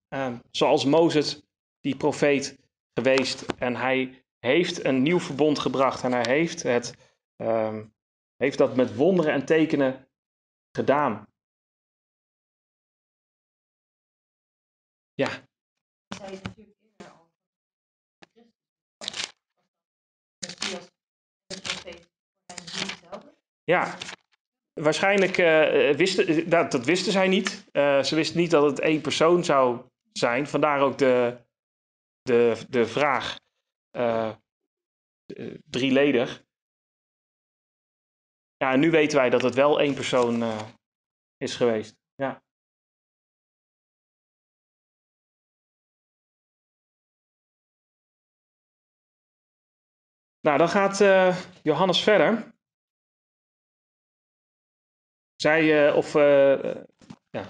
[0.09, 1.41] uh, zoals Mozes,
[1.79, 2.59] die profeet,
[2.93, 3.41] geweest.
[3.41, 6.03] En hij heeft een nieuw verbond gebracht.
[6.03, 7.79] En hij heeft, het, uh,
[8.35, 10.07] heeft dat met wonderen en tekenen
[10.71, 11.27] gedaan.
[15.13, 15.49] Ja.
[23.63, 23.97] Ja,
[24.73, 27.69] waarschijnlijk uh, wisten, dat, dat, wisten zij niet.
[27.73, 29.81] Ze wisten niet dat het één persoon zou
[30.11, 30.47] zijn.
[30.47, 31.37] Vandaar ook de,
[32.21, 33.39] de, de vraag
[33.97, 34.35] uh,
[35.69, 36.43] drieledig.
[38.57, 40.43] Ja, en nu weten wij dat het wel één persoon
[41.37, 41.95] is geweest.
[42.15, 42.43] Ja.
[50.39, 50.97] Nou, dan gaat
[51.63, 52.50] Johannes verder.
[55.41, 56.13] Zij, uh, of
[57.29, 57.45] ja,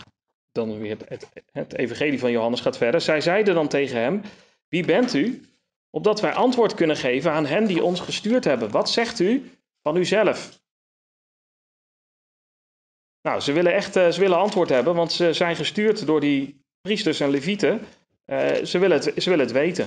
[0.51, 3.01] dan weer het, het, evangelie van Johannes gaat verder.
[3.01, 4.21] Zij zeiden dan tegen hem,
[4.67, 5.41] wie bent u?
[5.89, 8.71] Opdat wij antwoord kunnen geven aan hen die ons gestuurd hebben.
[8.71, 9.51] Wat zegt u
[9.81, 10.59] van uzelf?
[13.21, 16.63] Nou, ze willen echt uh, ze willen antwoord hebben, want ze zijn gestuurd door die
[16.81, 17.79] priesters en levieten.
[18.25, 19.85] Uh, ze, willen het, ze willen het weten.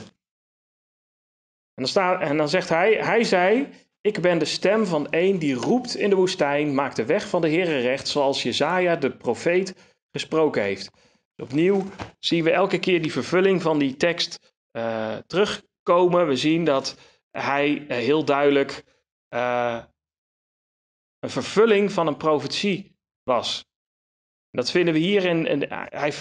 [1.75, 3.69] En dan, staat, en dan zegt hij, hij zei,
[4.07, 7.40] ik ben de stem van een die roept in de woestijn, maak de weg van
[7.40, 10.90] de Heere recht, zoals Jezaja de profeet gesproken heeft.
[11.37, 11.83] Opnieuw
[12.19, 16.27] zien we elke keer die vervulling van die tekst uh, terugkomen.
[16.27, 16.97] We zien dat
[17.31, 18.85] hij heel duidelijk
[21.19, 23.67] een vervulling van een profetie was.
[24.51, 25.67] Dat vinden we hier in.
[25.71, 26.14] hij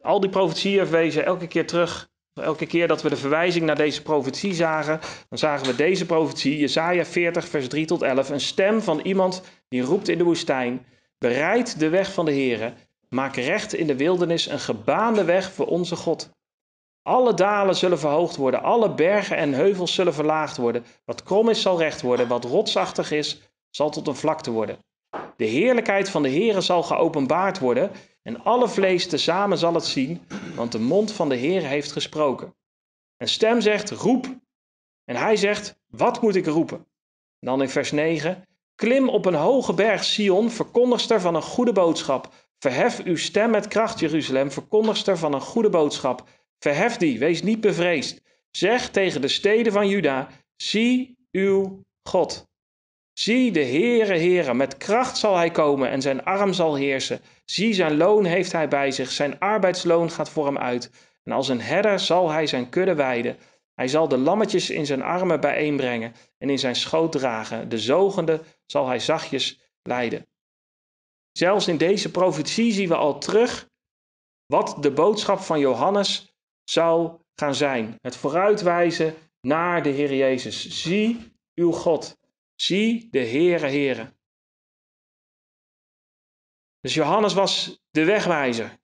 [0.00, 2.09] al die profetieën wezen elke keer terug.
[2.40, 6.58] Elke keer dat we de verwijzing naar deze profetie zagen, dan zagen we deze profetie,
[6.58, 8.30] Jesaja 40, vers 3 tot 11.
[8.30, 10.86] Een stem van iemand die roept in de woestijn:
[11.18, 12.72] Bereid de weg van de Heere,
[13.08, 16.30] maak recht in de wildernis een gebaande weg voor onze God.
[17.02, 20.84] Alle dalen zullen verhoogd worden, alle bergen en heuvels zullen verlaagd worden.
[21.04, 24.78] Wat krom is, zal recht worden, wat rotsachtig is, zal tot een vlakte worden.
[25.40, 27.90] De heerlijkheid van de Heere zal geopenbaard worden
[28.22, 30.20] en alle vlees tezamen zal het zien,
[30.54, 32.54] want de mond van de Heere heeft gesproken.
[33.16, 34.26] Een stem zegt, roep.
[35.04, 36.86] En hij zegt, wat moet ik roepen?
[37.38, 42.32] dan in vers 9, klim op een hoge berg Sion, verkondigster van een goede boodschap.
[42.58, 46.28] Verhef uw stem met kracht, Jeruzalem, verkondigster van een goede boodschap.
[46.58, 48.22] Verhef die, wees niet bevreesd.
[48.50, 52.49] Zeg tegen de steden van Juda, zie uw God.
[53.20, 57.20] Zie de Heere, Heere, met kracht zal hij komen en zijn arm zal heersen.
[57.44, 60.90] Zie, zijn loon heeft hij bij zich, zijn arbeidsloon gaat voor hem uit.
[61.22, 63.36] En als een herder zal hij zijn kudde weiden.
[63.74, 67.68] Hij zal de lammetjes in zijn armen bijeenbrengen en in zijn schoot dragen.
[67.68, 70.26] De zogende zal hij zachtjes leiden.
[71.32, 73.68] Zelfs in deze profetie zien we al terug
[74.46, 77.98] wat de boodschap van Johannes zou gaan zijn.
[78.00, 80.82] Het vooruitwijzen naar de Heer Jezus.
[80.82, 82.18] Zie uw God.
[82.60, 84.14] Zie de Heere, Heere.
[86.80, 88.78] Dus Johannes was de wegwijzer.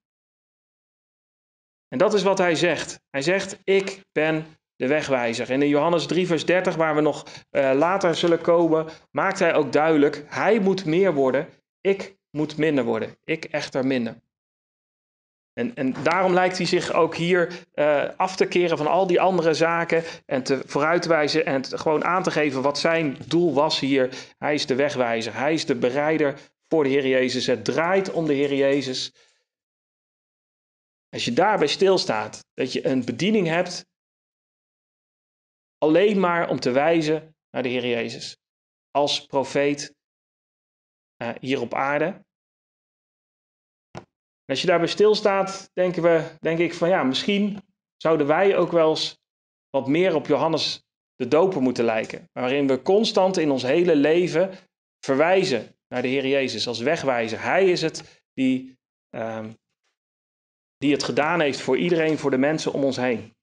[1.89, 3.01] En dat is wat hij zegt.
[3.11, 5.51] Hij zegt, ik ben de wegwijzer.
[5.51, 9.55] En in Johannes 3, vers 30, waar we nog uh, later zullen komen, maakt hij
[9.55, 11.48] ook duidelijk, hij moet meer worden,
[11.81, 13.19] ik moet minder worden.
[13.25, 14.21] Ik echter minder.
[15.59, 19.21] En, en daarom lijkt hij zich ook hier uh, af te keren van al die
[19.21, 24.35] andere zaken en te vooruitwijzen en gewoon aan te geven wat zijn doel was hier.
[24.38, 26.38] Hij is de wegwijzer, hij is de bereider
[26.69, 27.46] voor de Heer Jezus.
[27.46, 29.13] Het draait om de Heer Jezus.
[31.09, 33.87] Als je daarbij stilstaat, dat je een bediening hebt
[35.79, 38.37] alleen maar om te wijzen naar de Heer Jezus.
[38.90, 39.94] Als profeet
[41.23, 42.25] uh, hier op aarde
[44.47, 47.63] als je daarbij stilstaat, denken we, denk ik van ja, misschien
[47.97, 49.19] zouden wij ook wel eens
[49.71, 50.85] wat meer op Johannes
[51.15, 52.29] de Doper moeten lijken.
[52.33, 54.51] Waarin we constant in ons hele leven
[55.01, 57.42] verwijzen naar de Heer Jezus als wegwijzer.
[57.42, 58.79] Hij is het die,
[59.11, 59.57] um,
[60.77, 63.36] die het gedaan heeft voor iedereen, voor de mensen om ons heen.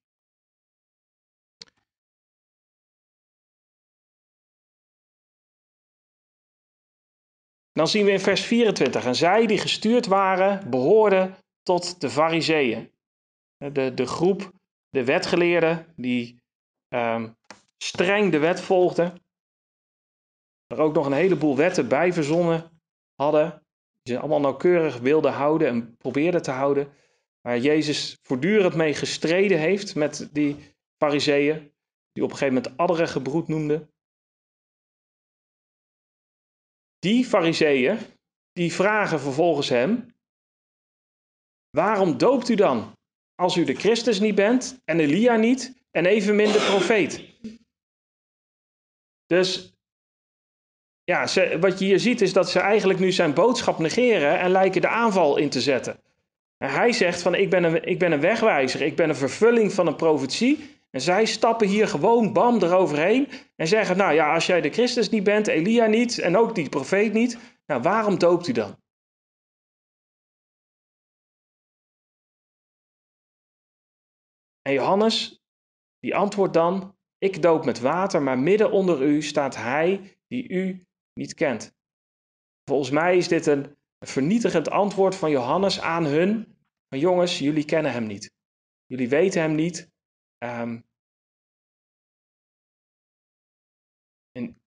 [7.73, 12.91] Dan zien we in vers 24, en zij die gestuurd waren, behoorden tot de fariseeën.
[13.57, 14.51] De, de groep,
[14.89, 16.41] de wetgeleerden, die
[16.87, 17.29] ehm,
[17.77, 19.21] streng de wet volgden.
[20.67, 22.81] Er ook nog een heleboel wetten bij verzonnen
[23.15, 23.63] hadden.
[24.01, 26.93] Die ze allemaal nauwkeurig wilden houden en probeerden te houden.
[27.41, 31.71] Waar Jezus voortdurend mee gestreden heeft met die fariseeën.
[32.11, 33.92] Die op een gegeven moment adderen gebroed noemden.
[37.03, 37.97] Die fariseeën,
[38.53, 40.15] die vragen vervolgens hem,
[41.69, 42.97] waarom doopt u dan,
[43.35, 47.23] als u de Christus niet bent en Elia niet en evenmin de profeet?
[49.25, 49.77] Dus
[51.03, 51.27] ja,
[51.59, 54.87] wat je hier ziet is dat ze eigenlijk nu zijn boodschap negeren en lijken de
[54.87, 55.99] aanval in te zetten.
[56.57, 59.73] En hij zegt van ik ben, een, ik ben een wegwijzer, ik ben een vervulling
[59.73, 60.72] van een profetie.
[60.95, 65.09] En zij stappen hier gewoon bam eroverheen en zeggen, nou ja, als jij de Christus
[65.09, 68.81] niet bent, Elia niet en ook die profeet niet, nou waarom doopt u dan?
[74.61, 75.41] En Johannes,
[75.99, 80.85] die antwoordt dan, ik doop met water, maar midden onder u staat hij die u
[81.13, 81.73] niet kent.
[82.63, 86.57] Volgens mij is dit een vernietigend antwoord van Johannes aan hun,
[86.89, 88.31] van jongens, jullie kennen hem niet.
[88.85, 89.92] Jullie weten hem niet,
[90.43, 90.85] Um,
[94.31, 94.61] en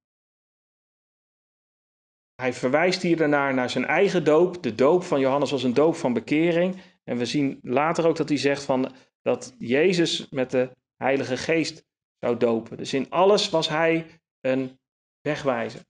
[2.34, 4.62] hij verwijst hier daarnaar naar zijn eigen doop.
[4.62, 6.82] De doop van Johannes was een doop van bekering.
[7.04, 11.84] En we zien later ook dat hij zegt van, dat Jezus met de Heilige Geest
[12.18, 12.76] zou dopen.
[12.76, 14.78] Dus in alles was hij een
[15.20, 15.84] wegwijzer.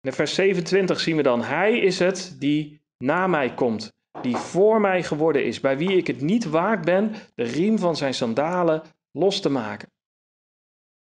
[0.00, 4.80] In vers 27 zien we dan, hij is het die na mij komt die voor
[4.80, 8.82] mij geworden is, bij wie ik het niet waard ben de riem van zijn sandalen
[9.10, 9.90] los te maken.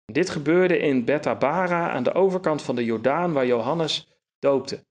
[0.05, 4.85] Dit gebeurde in Betabara aan de overkant van de Jordaan waar Johannes doopte.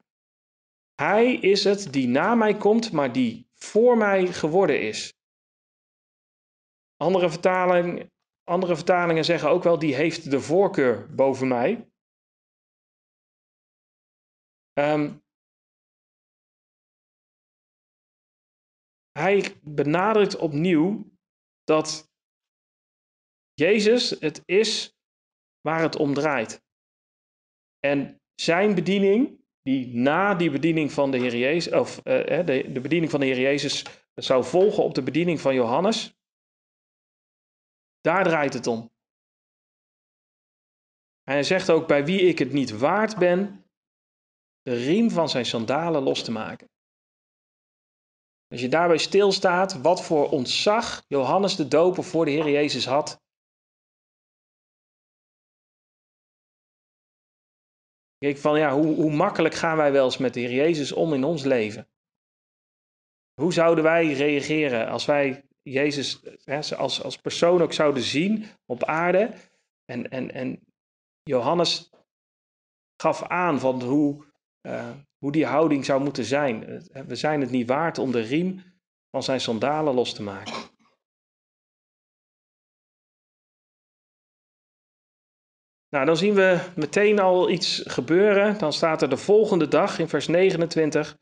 [0.96, 5.14] Hij is het die na mij komt, maar die voor mij geworden is.
[6.98, 8.10] Andere,
[8.44, 11.90] andere vertalingen zeggen ook wel, die heeft de voorkeur boven mij.
[14.74, 15.22] Um,
[19.20, 21.12] hij benadrukt opnieuw
[21.64, 22.12] dat
[23.54, 24.94] Jezus het is
[25.62, 26.64] waar het om draait.
[27.80, 32.82] En zijn bediening, die na die bediening van de Heer Jezus, of uh, de, de
[32.82, 36.14] bediening van de Heer Jezus zou volgen op de bediening van Johannes,
[38.02, 38.92] daar draait het om.
[41.22, 43.66] Hij zegt ook, bij wie ik het niet waard ben,
[44.62, 46.70] de riem van zijn sandalen los te maken.
[48.50, 53.22] Als je daarbij stilstaat, wat voor ontzag Johannes de Doper voor de Heer Jezus had.
[58.18, 61.14] Kijk, van ja, hoe, hoe makkelijk gaan wij wel eens met de Heer Jezus om
[61.14, 61.88] in ons leven?
[63.42, 66.22] Hoe zouden wij reageren als wij Jezus
[66.78, 69.34] als, als persoon ook zouden zien op aarde?
[69.86, 70.60] En, en, en
[71.24, 71.90] Johannes
[73.02, 74.29] gaf aan van hoe,
[74.62, 76.84] uh, hoe die houding zou moeten zijn.
[77.08, 78.64] We zijn het niet waard om de riem
[79.10, 80.54] van zijn sandalen los te maken.
[85.90, 88.58] Nou, dan zien we meteen al iets gebeuren.
[88.58, 91.18] Dan staat er de volgende dag in vers 29.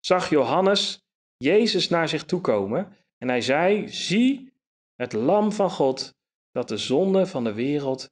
[0.00, 1.04] Zag Johannes
[1.36, 4.52] Jezus naar zich toe komen en hij zei: Zie
[4.94, 6.14] het Lam van God
[6.50, 8.10] dat de zonde van de wereld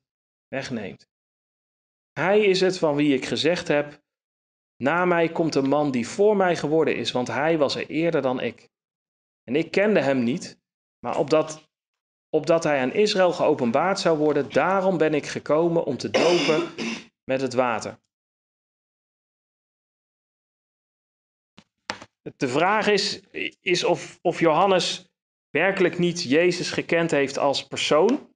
[0.48, 1.08] wegneemt.
[2.12, 4.02] Hij is het van wie ik gezegd heb:
[4.78, 8.22] na mij komt een man die voor mij geworden is, want hij was er eerder
[8.22, 8.68] dan ik.
[9.44, 10.60] En ik kende hem niet,
[10.98, 11.68] maar opdat,
[12.28, 16.68] opdat hij aan Israël geopenbaard zou worden, daarom ben ik gekomen om te dopen
[17.24, 17.98] met het water.
[22.36, 23.20] De vraag is,
[23.60, 25.08] is of, of Johannes
[25.50, 28.34] werkelijk niet Jezus gekend heeft als persoon.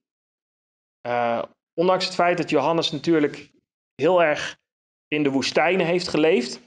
[1.07, 1.43] Uh,
[1.75, 3.51] ondanks het feit dat Johannes natuurlijk
[3.95, 4.61] heel erg
[5.13, 6.61] in de woestijnen heeft geleefd.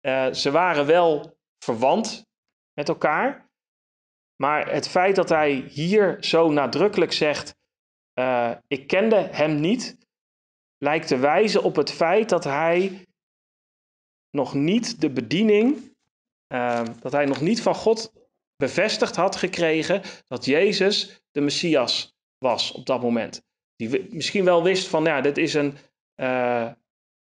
[0.00, 2.26] Uh, ze waren wel verwant
[2.72, 3.50] met elkaar.
[4.36, 7.54] Maar het feit dat hij hier zo nadrukkelijk zegt:
[8.18, 9.96] uh, Ik kende hem niet,
[10.78, 13.06] lijkt te wijzen op het feit dat hij
[14.30, 15.96] nog niet de bediening,
[16.54, 18.12] uh, dat hij nog niet van God
[18.56, 23.42] bevestigd had gekregen dat Jezus de Messias was op dat moment.
[23.76, 25.76] Die misschien wel wist van, ja, dit is een,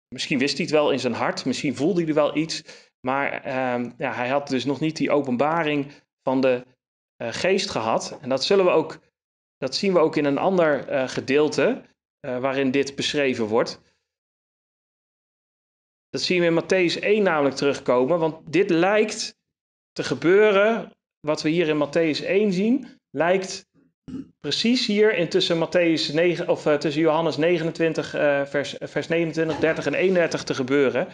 [0.09, 2.62] Misschien wist hij het wel in zijn hart, misschien voelde hij er wel iets,
[3.00, 5.92] Maar ehm, ja, hij had dus nog niet die openbaring
[6.22, 6.66] van de
[7.22, 8.18] uh, geest gehad.
[8.20, 8.98] En dat, zullen we ook,
[9.57, 11.82] dat zien we ook in een ander uh, gedeelte
[12.26, 13.80] uh, waarin dit beschreven wordt.
[16.09, 19.38] Dat zien we in Matthäus 1 namelijk terugkomen, want dit lijkt
[19.92, 23.65] te gebeuren, wat we hier in Matthäus 1 zien, lijkt
[24.40, 28.11] precies hier in tussen, Matthäus 9, of, tussen Johannes 29,
[28.44, 31.09] vers, vers 29, 30 en 31 te gebeuren.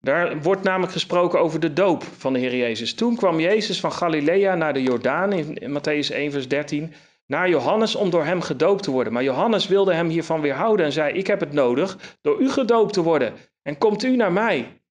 [0.00, 2.94] Daar wordt namelijk gesproken over de doop van de Heer Jezus.
[2.94, 6.92] Toen kwam Jezus van Galilea naar de Jordaan in, Matthäus 1, vers 13,
[7.26, 9.12] naar Johannes om door hem gedoopt te worden.
[9.12, 12.92] Maar Johannes wilde hem hiervan weerhouden en zei: Ik heb het nodig door u gedoopt
[12.92, 13.32] te worden.
[13.62, 14.82] En komt u naar mij?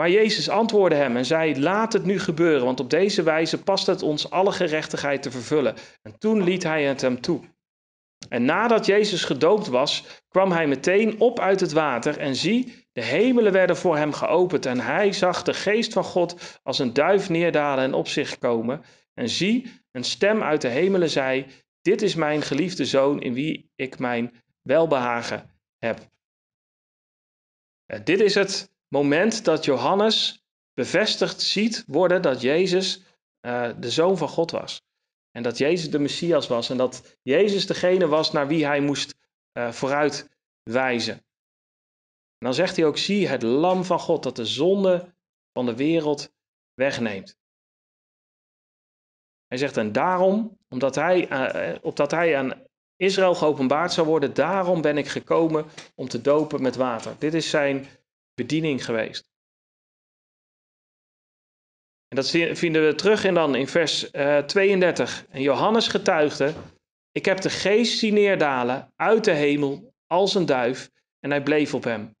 [0.00, 3.86] Maar Jezus antwoordde hem en zei: Laat het nu gebeuren, want op deze wijze past
[3.86, 5.74] het ons alle gerechtigheid te vervullen.
[6.02, 7.40] En toen liet hij het hem toe.
[8.28, 13.02] En nadat Jezus gedoopt was, kwam hij meteen op uit het water en zie, de
[13.02, 17.28] hemelen werden voor hem geopend en hij zag de geest van God als een duif
[17.28, 18.82] neerdalen en op zich komen.
[19.14, 21.46] En zie, een stem uit de hemelen zei,
[21.82, 26.08] dit is mijn geliefde zoon in wie ik mijn welbehagen heb.
[27.86, 33.02] En dit is het moment dat Johannes bevestigd ziet worden dat Jezus
[33.46, 34.82] uh, de zoon van God was.
[35.30, 39.14] En dat Jezus de Messias was en dat Jezus degene was naar wie hij moest
[39.52, 41.14] uh, vooruit wijzen.
[41.14, 45.14] En dan zegt hij ook, zie het lam van God dat de zonde
[45.52, 46.32] van de wereld
[46.74, 47.38] wegneemt.
[49.46, 52.66] Hij zegt, en daarom, omdat hij, uh, opdat hij aan
[52.96, 57.14] Israël geopenbaard zou worden, daarom ben ik gekomen om te dopen met water.
[57.18, 57.86] Dit is zijn
[58.40, 59.28] bediening geweest.
[62.08, 65.26] En dat vinden we terug in dan in vers uh, eh, 32.
[65.30, 66.54] En Johannes getuigde,
[67.12, 71.74] ik heb de geest zien neerdalen uit de hemel als een duif en hij bleef
[71.74, 72.16] op hem.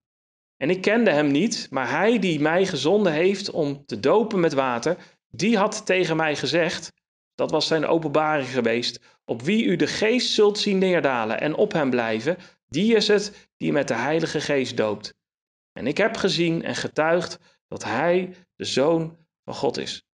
[0.56, 4.52] En ik kende hem niet, maar hij die mij gezonden heeft om te dopen met
[4.52, 4.96] water,
[5.30, 6.92] die had tegen mij gezegd,
[7.34, 11.72] dat was zijn openbaring geweest, op wie u de geest zult zien neerdalen en op
[11.72, 12.36] hem blijven,
[12.68, 15.14] die is het die met de Heilige Geest doopt.
[15.80, 20.06] En ik heb gezien en getuigd dat hij de zoon van God is.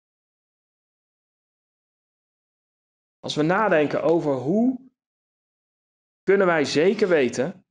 [3.18, 4.90] Als we nadenken over hoe
[6.22, 7.66] kunnen wij zeker weten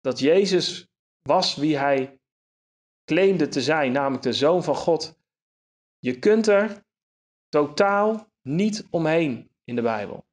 [0.00, 0.88] dat Jezus
[1.22, 2.20] was wie hij
[3.04, 5.18] claimde te zijn, namelijk de Zoon van God.
[5.98, 6.84] Je kunt er
[7.48, 10.26] totaal niet omheen in de Bijbel.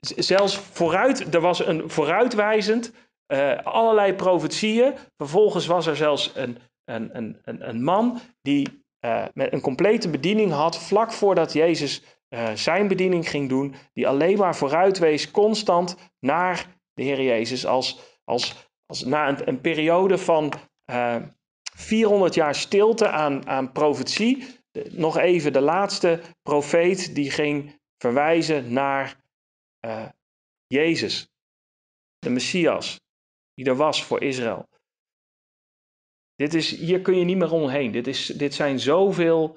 [0.00, 2.92] Zelfs vooruit, er was een vooruitwijzend,
[3.32, 4.94] uh, allerlei profetieën.
[5.16, 10.52] Vervolgens was er zelfs een, een, een, een man die uh, met een complete bediening
[10.52, 16.66] had, vlak voordat Jezus uh, zijn bediening ging doen, die alleen maar vooruitwees constant naar
[16.94, 20.52] de Heer Jezus als, als, als na een, een periode van
[20.90, 21.22] uh, eh,
[21.74, 24.46] 400 jaar stilte aan, aan profetie,
[24.90, 29.24] nog even de laatste profeet die ging verwijzen naar
[30.66, 31.28] Jezus,
[32.18, 33.00] de Messias,
[33.56, 34.68] die er was voor Israël.
[36.34, 37.92] Dit is, hier kun je niet meer omheen.
[37.92, 39.56] Dit, is, dit zijn zoveel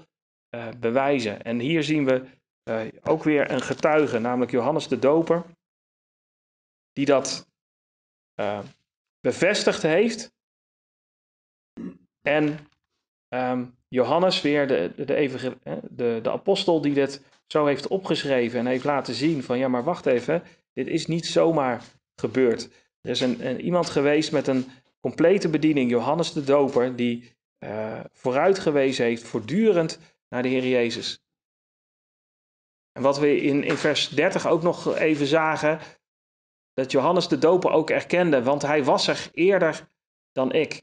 [0.56, 1.43] uh, bewijzen.
[1.43, 2.26] En hier zien we
[2.70, 5.45] uh, ook weer een getuige, namelijk Johannes de Doper,
[6.91, 7.47] die dat
[8.39, 8.60] uh,
[9.20, 10.32] bevestigd heeft.
[12.22, 12.60] En
[13.30, 15.58] um, Johannes, weer de, de, de,
[15.89, 19.84] de, de apostel, die dit zo heeft opgeschreven en heeft laten zien van ja, maar
[19.84, 20.43] wacht even,
[20.74, 21.84] dit is niet zomaar
[22.16, 22.70] gebeurd.
[23.02, 24.66] Er is een, een iemand geweest met een
[25.00, 31.24] complete bediening, Johannes de Doper, die uh, vooruitgewezen heeft voortdurend naar de Heer Jezus.
[32.91, 35.80] En wat we in, in vers 30 ook nog even zagen,
[36.74, 39.89] dat Johannes de Doper ook erkende, want hij was er eerder
[40.32, 40.82] dan ik.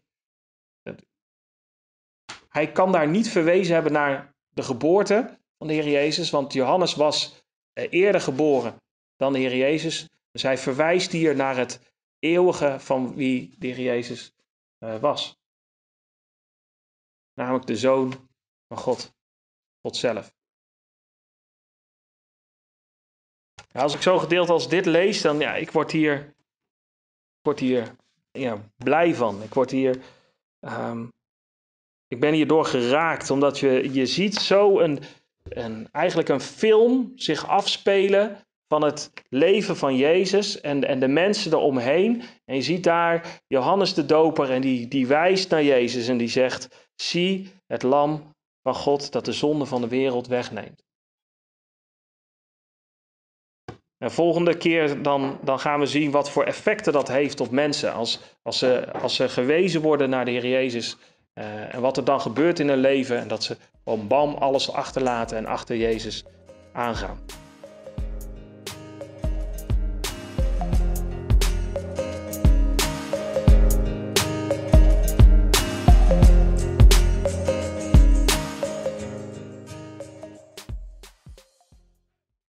[2.48, 6.94] Hij kan daar niet verwezen hebben naar de geboorte van de Heer Jezus, want Johannes
[6.94, 8.82] was eh, eerder geboren
[9.16, 10.08] dan de Heer Jezus.
[10.30, 14.34] Dus hij verwijst hier naar het eeuwige van wie de Heer Jezus
[14.78, 15.38] uh, was.
[17.34, 18.28] Namelijk de Zoon
[18.68, 19.14] van God,
[19.80, 20.34] God zelf.
[23.72, 26.18] Als ik zo gedeeld als dit lees, dan ja, ik word hier,
[27.36, 27.96] ik word hier
[28.32, 29.42] ja, blij van.
[29.42, 30.02] Ik word hier,
[30.60, 31.12] um,
[32.08, 35.02] ik ben hierdoor geraakt, omdat je, je ziet zo een,
[35.42, 41.52] een, eigenlijk een film zich afspelen van het leven van Jezus en, en de mensen
[41.52, 42.22] eromheen.
[42.44, 46.28] En je ziet daar Johannes de Doper en die, die wijst naar Jezus en die
[46.28, 50.84] zegt, zie het lam van God dat de zonde van de wereld wegneemt.
[53.98, 57.92] En volgende keer dan, dan gaan we zien wat voor effecten dat heeft op mensen.
[57.92, 60.96] Als, als, ze, als ze gewezen worden naar de Heer Jezus.
[61.32, 63.18] eh, en wat er dan gebeurt in hun leven.
[63.18, 66.24] En dat ze gewoon bam alles achterlaten en achter Jezus
[66.72, 67.45] aangaan.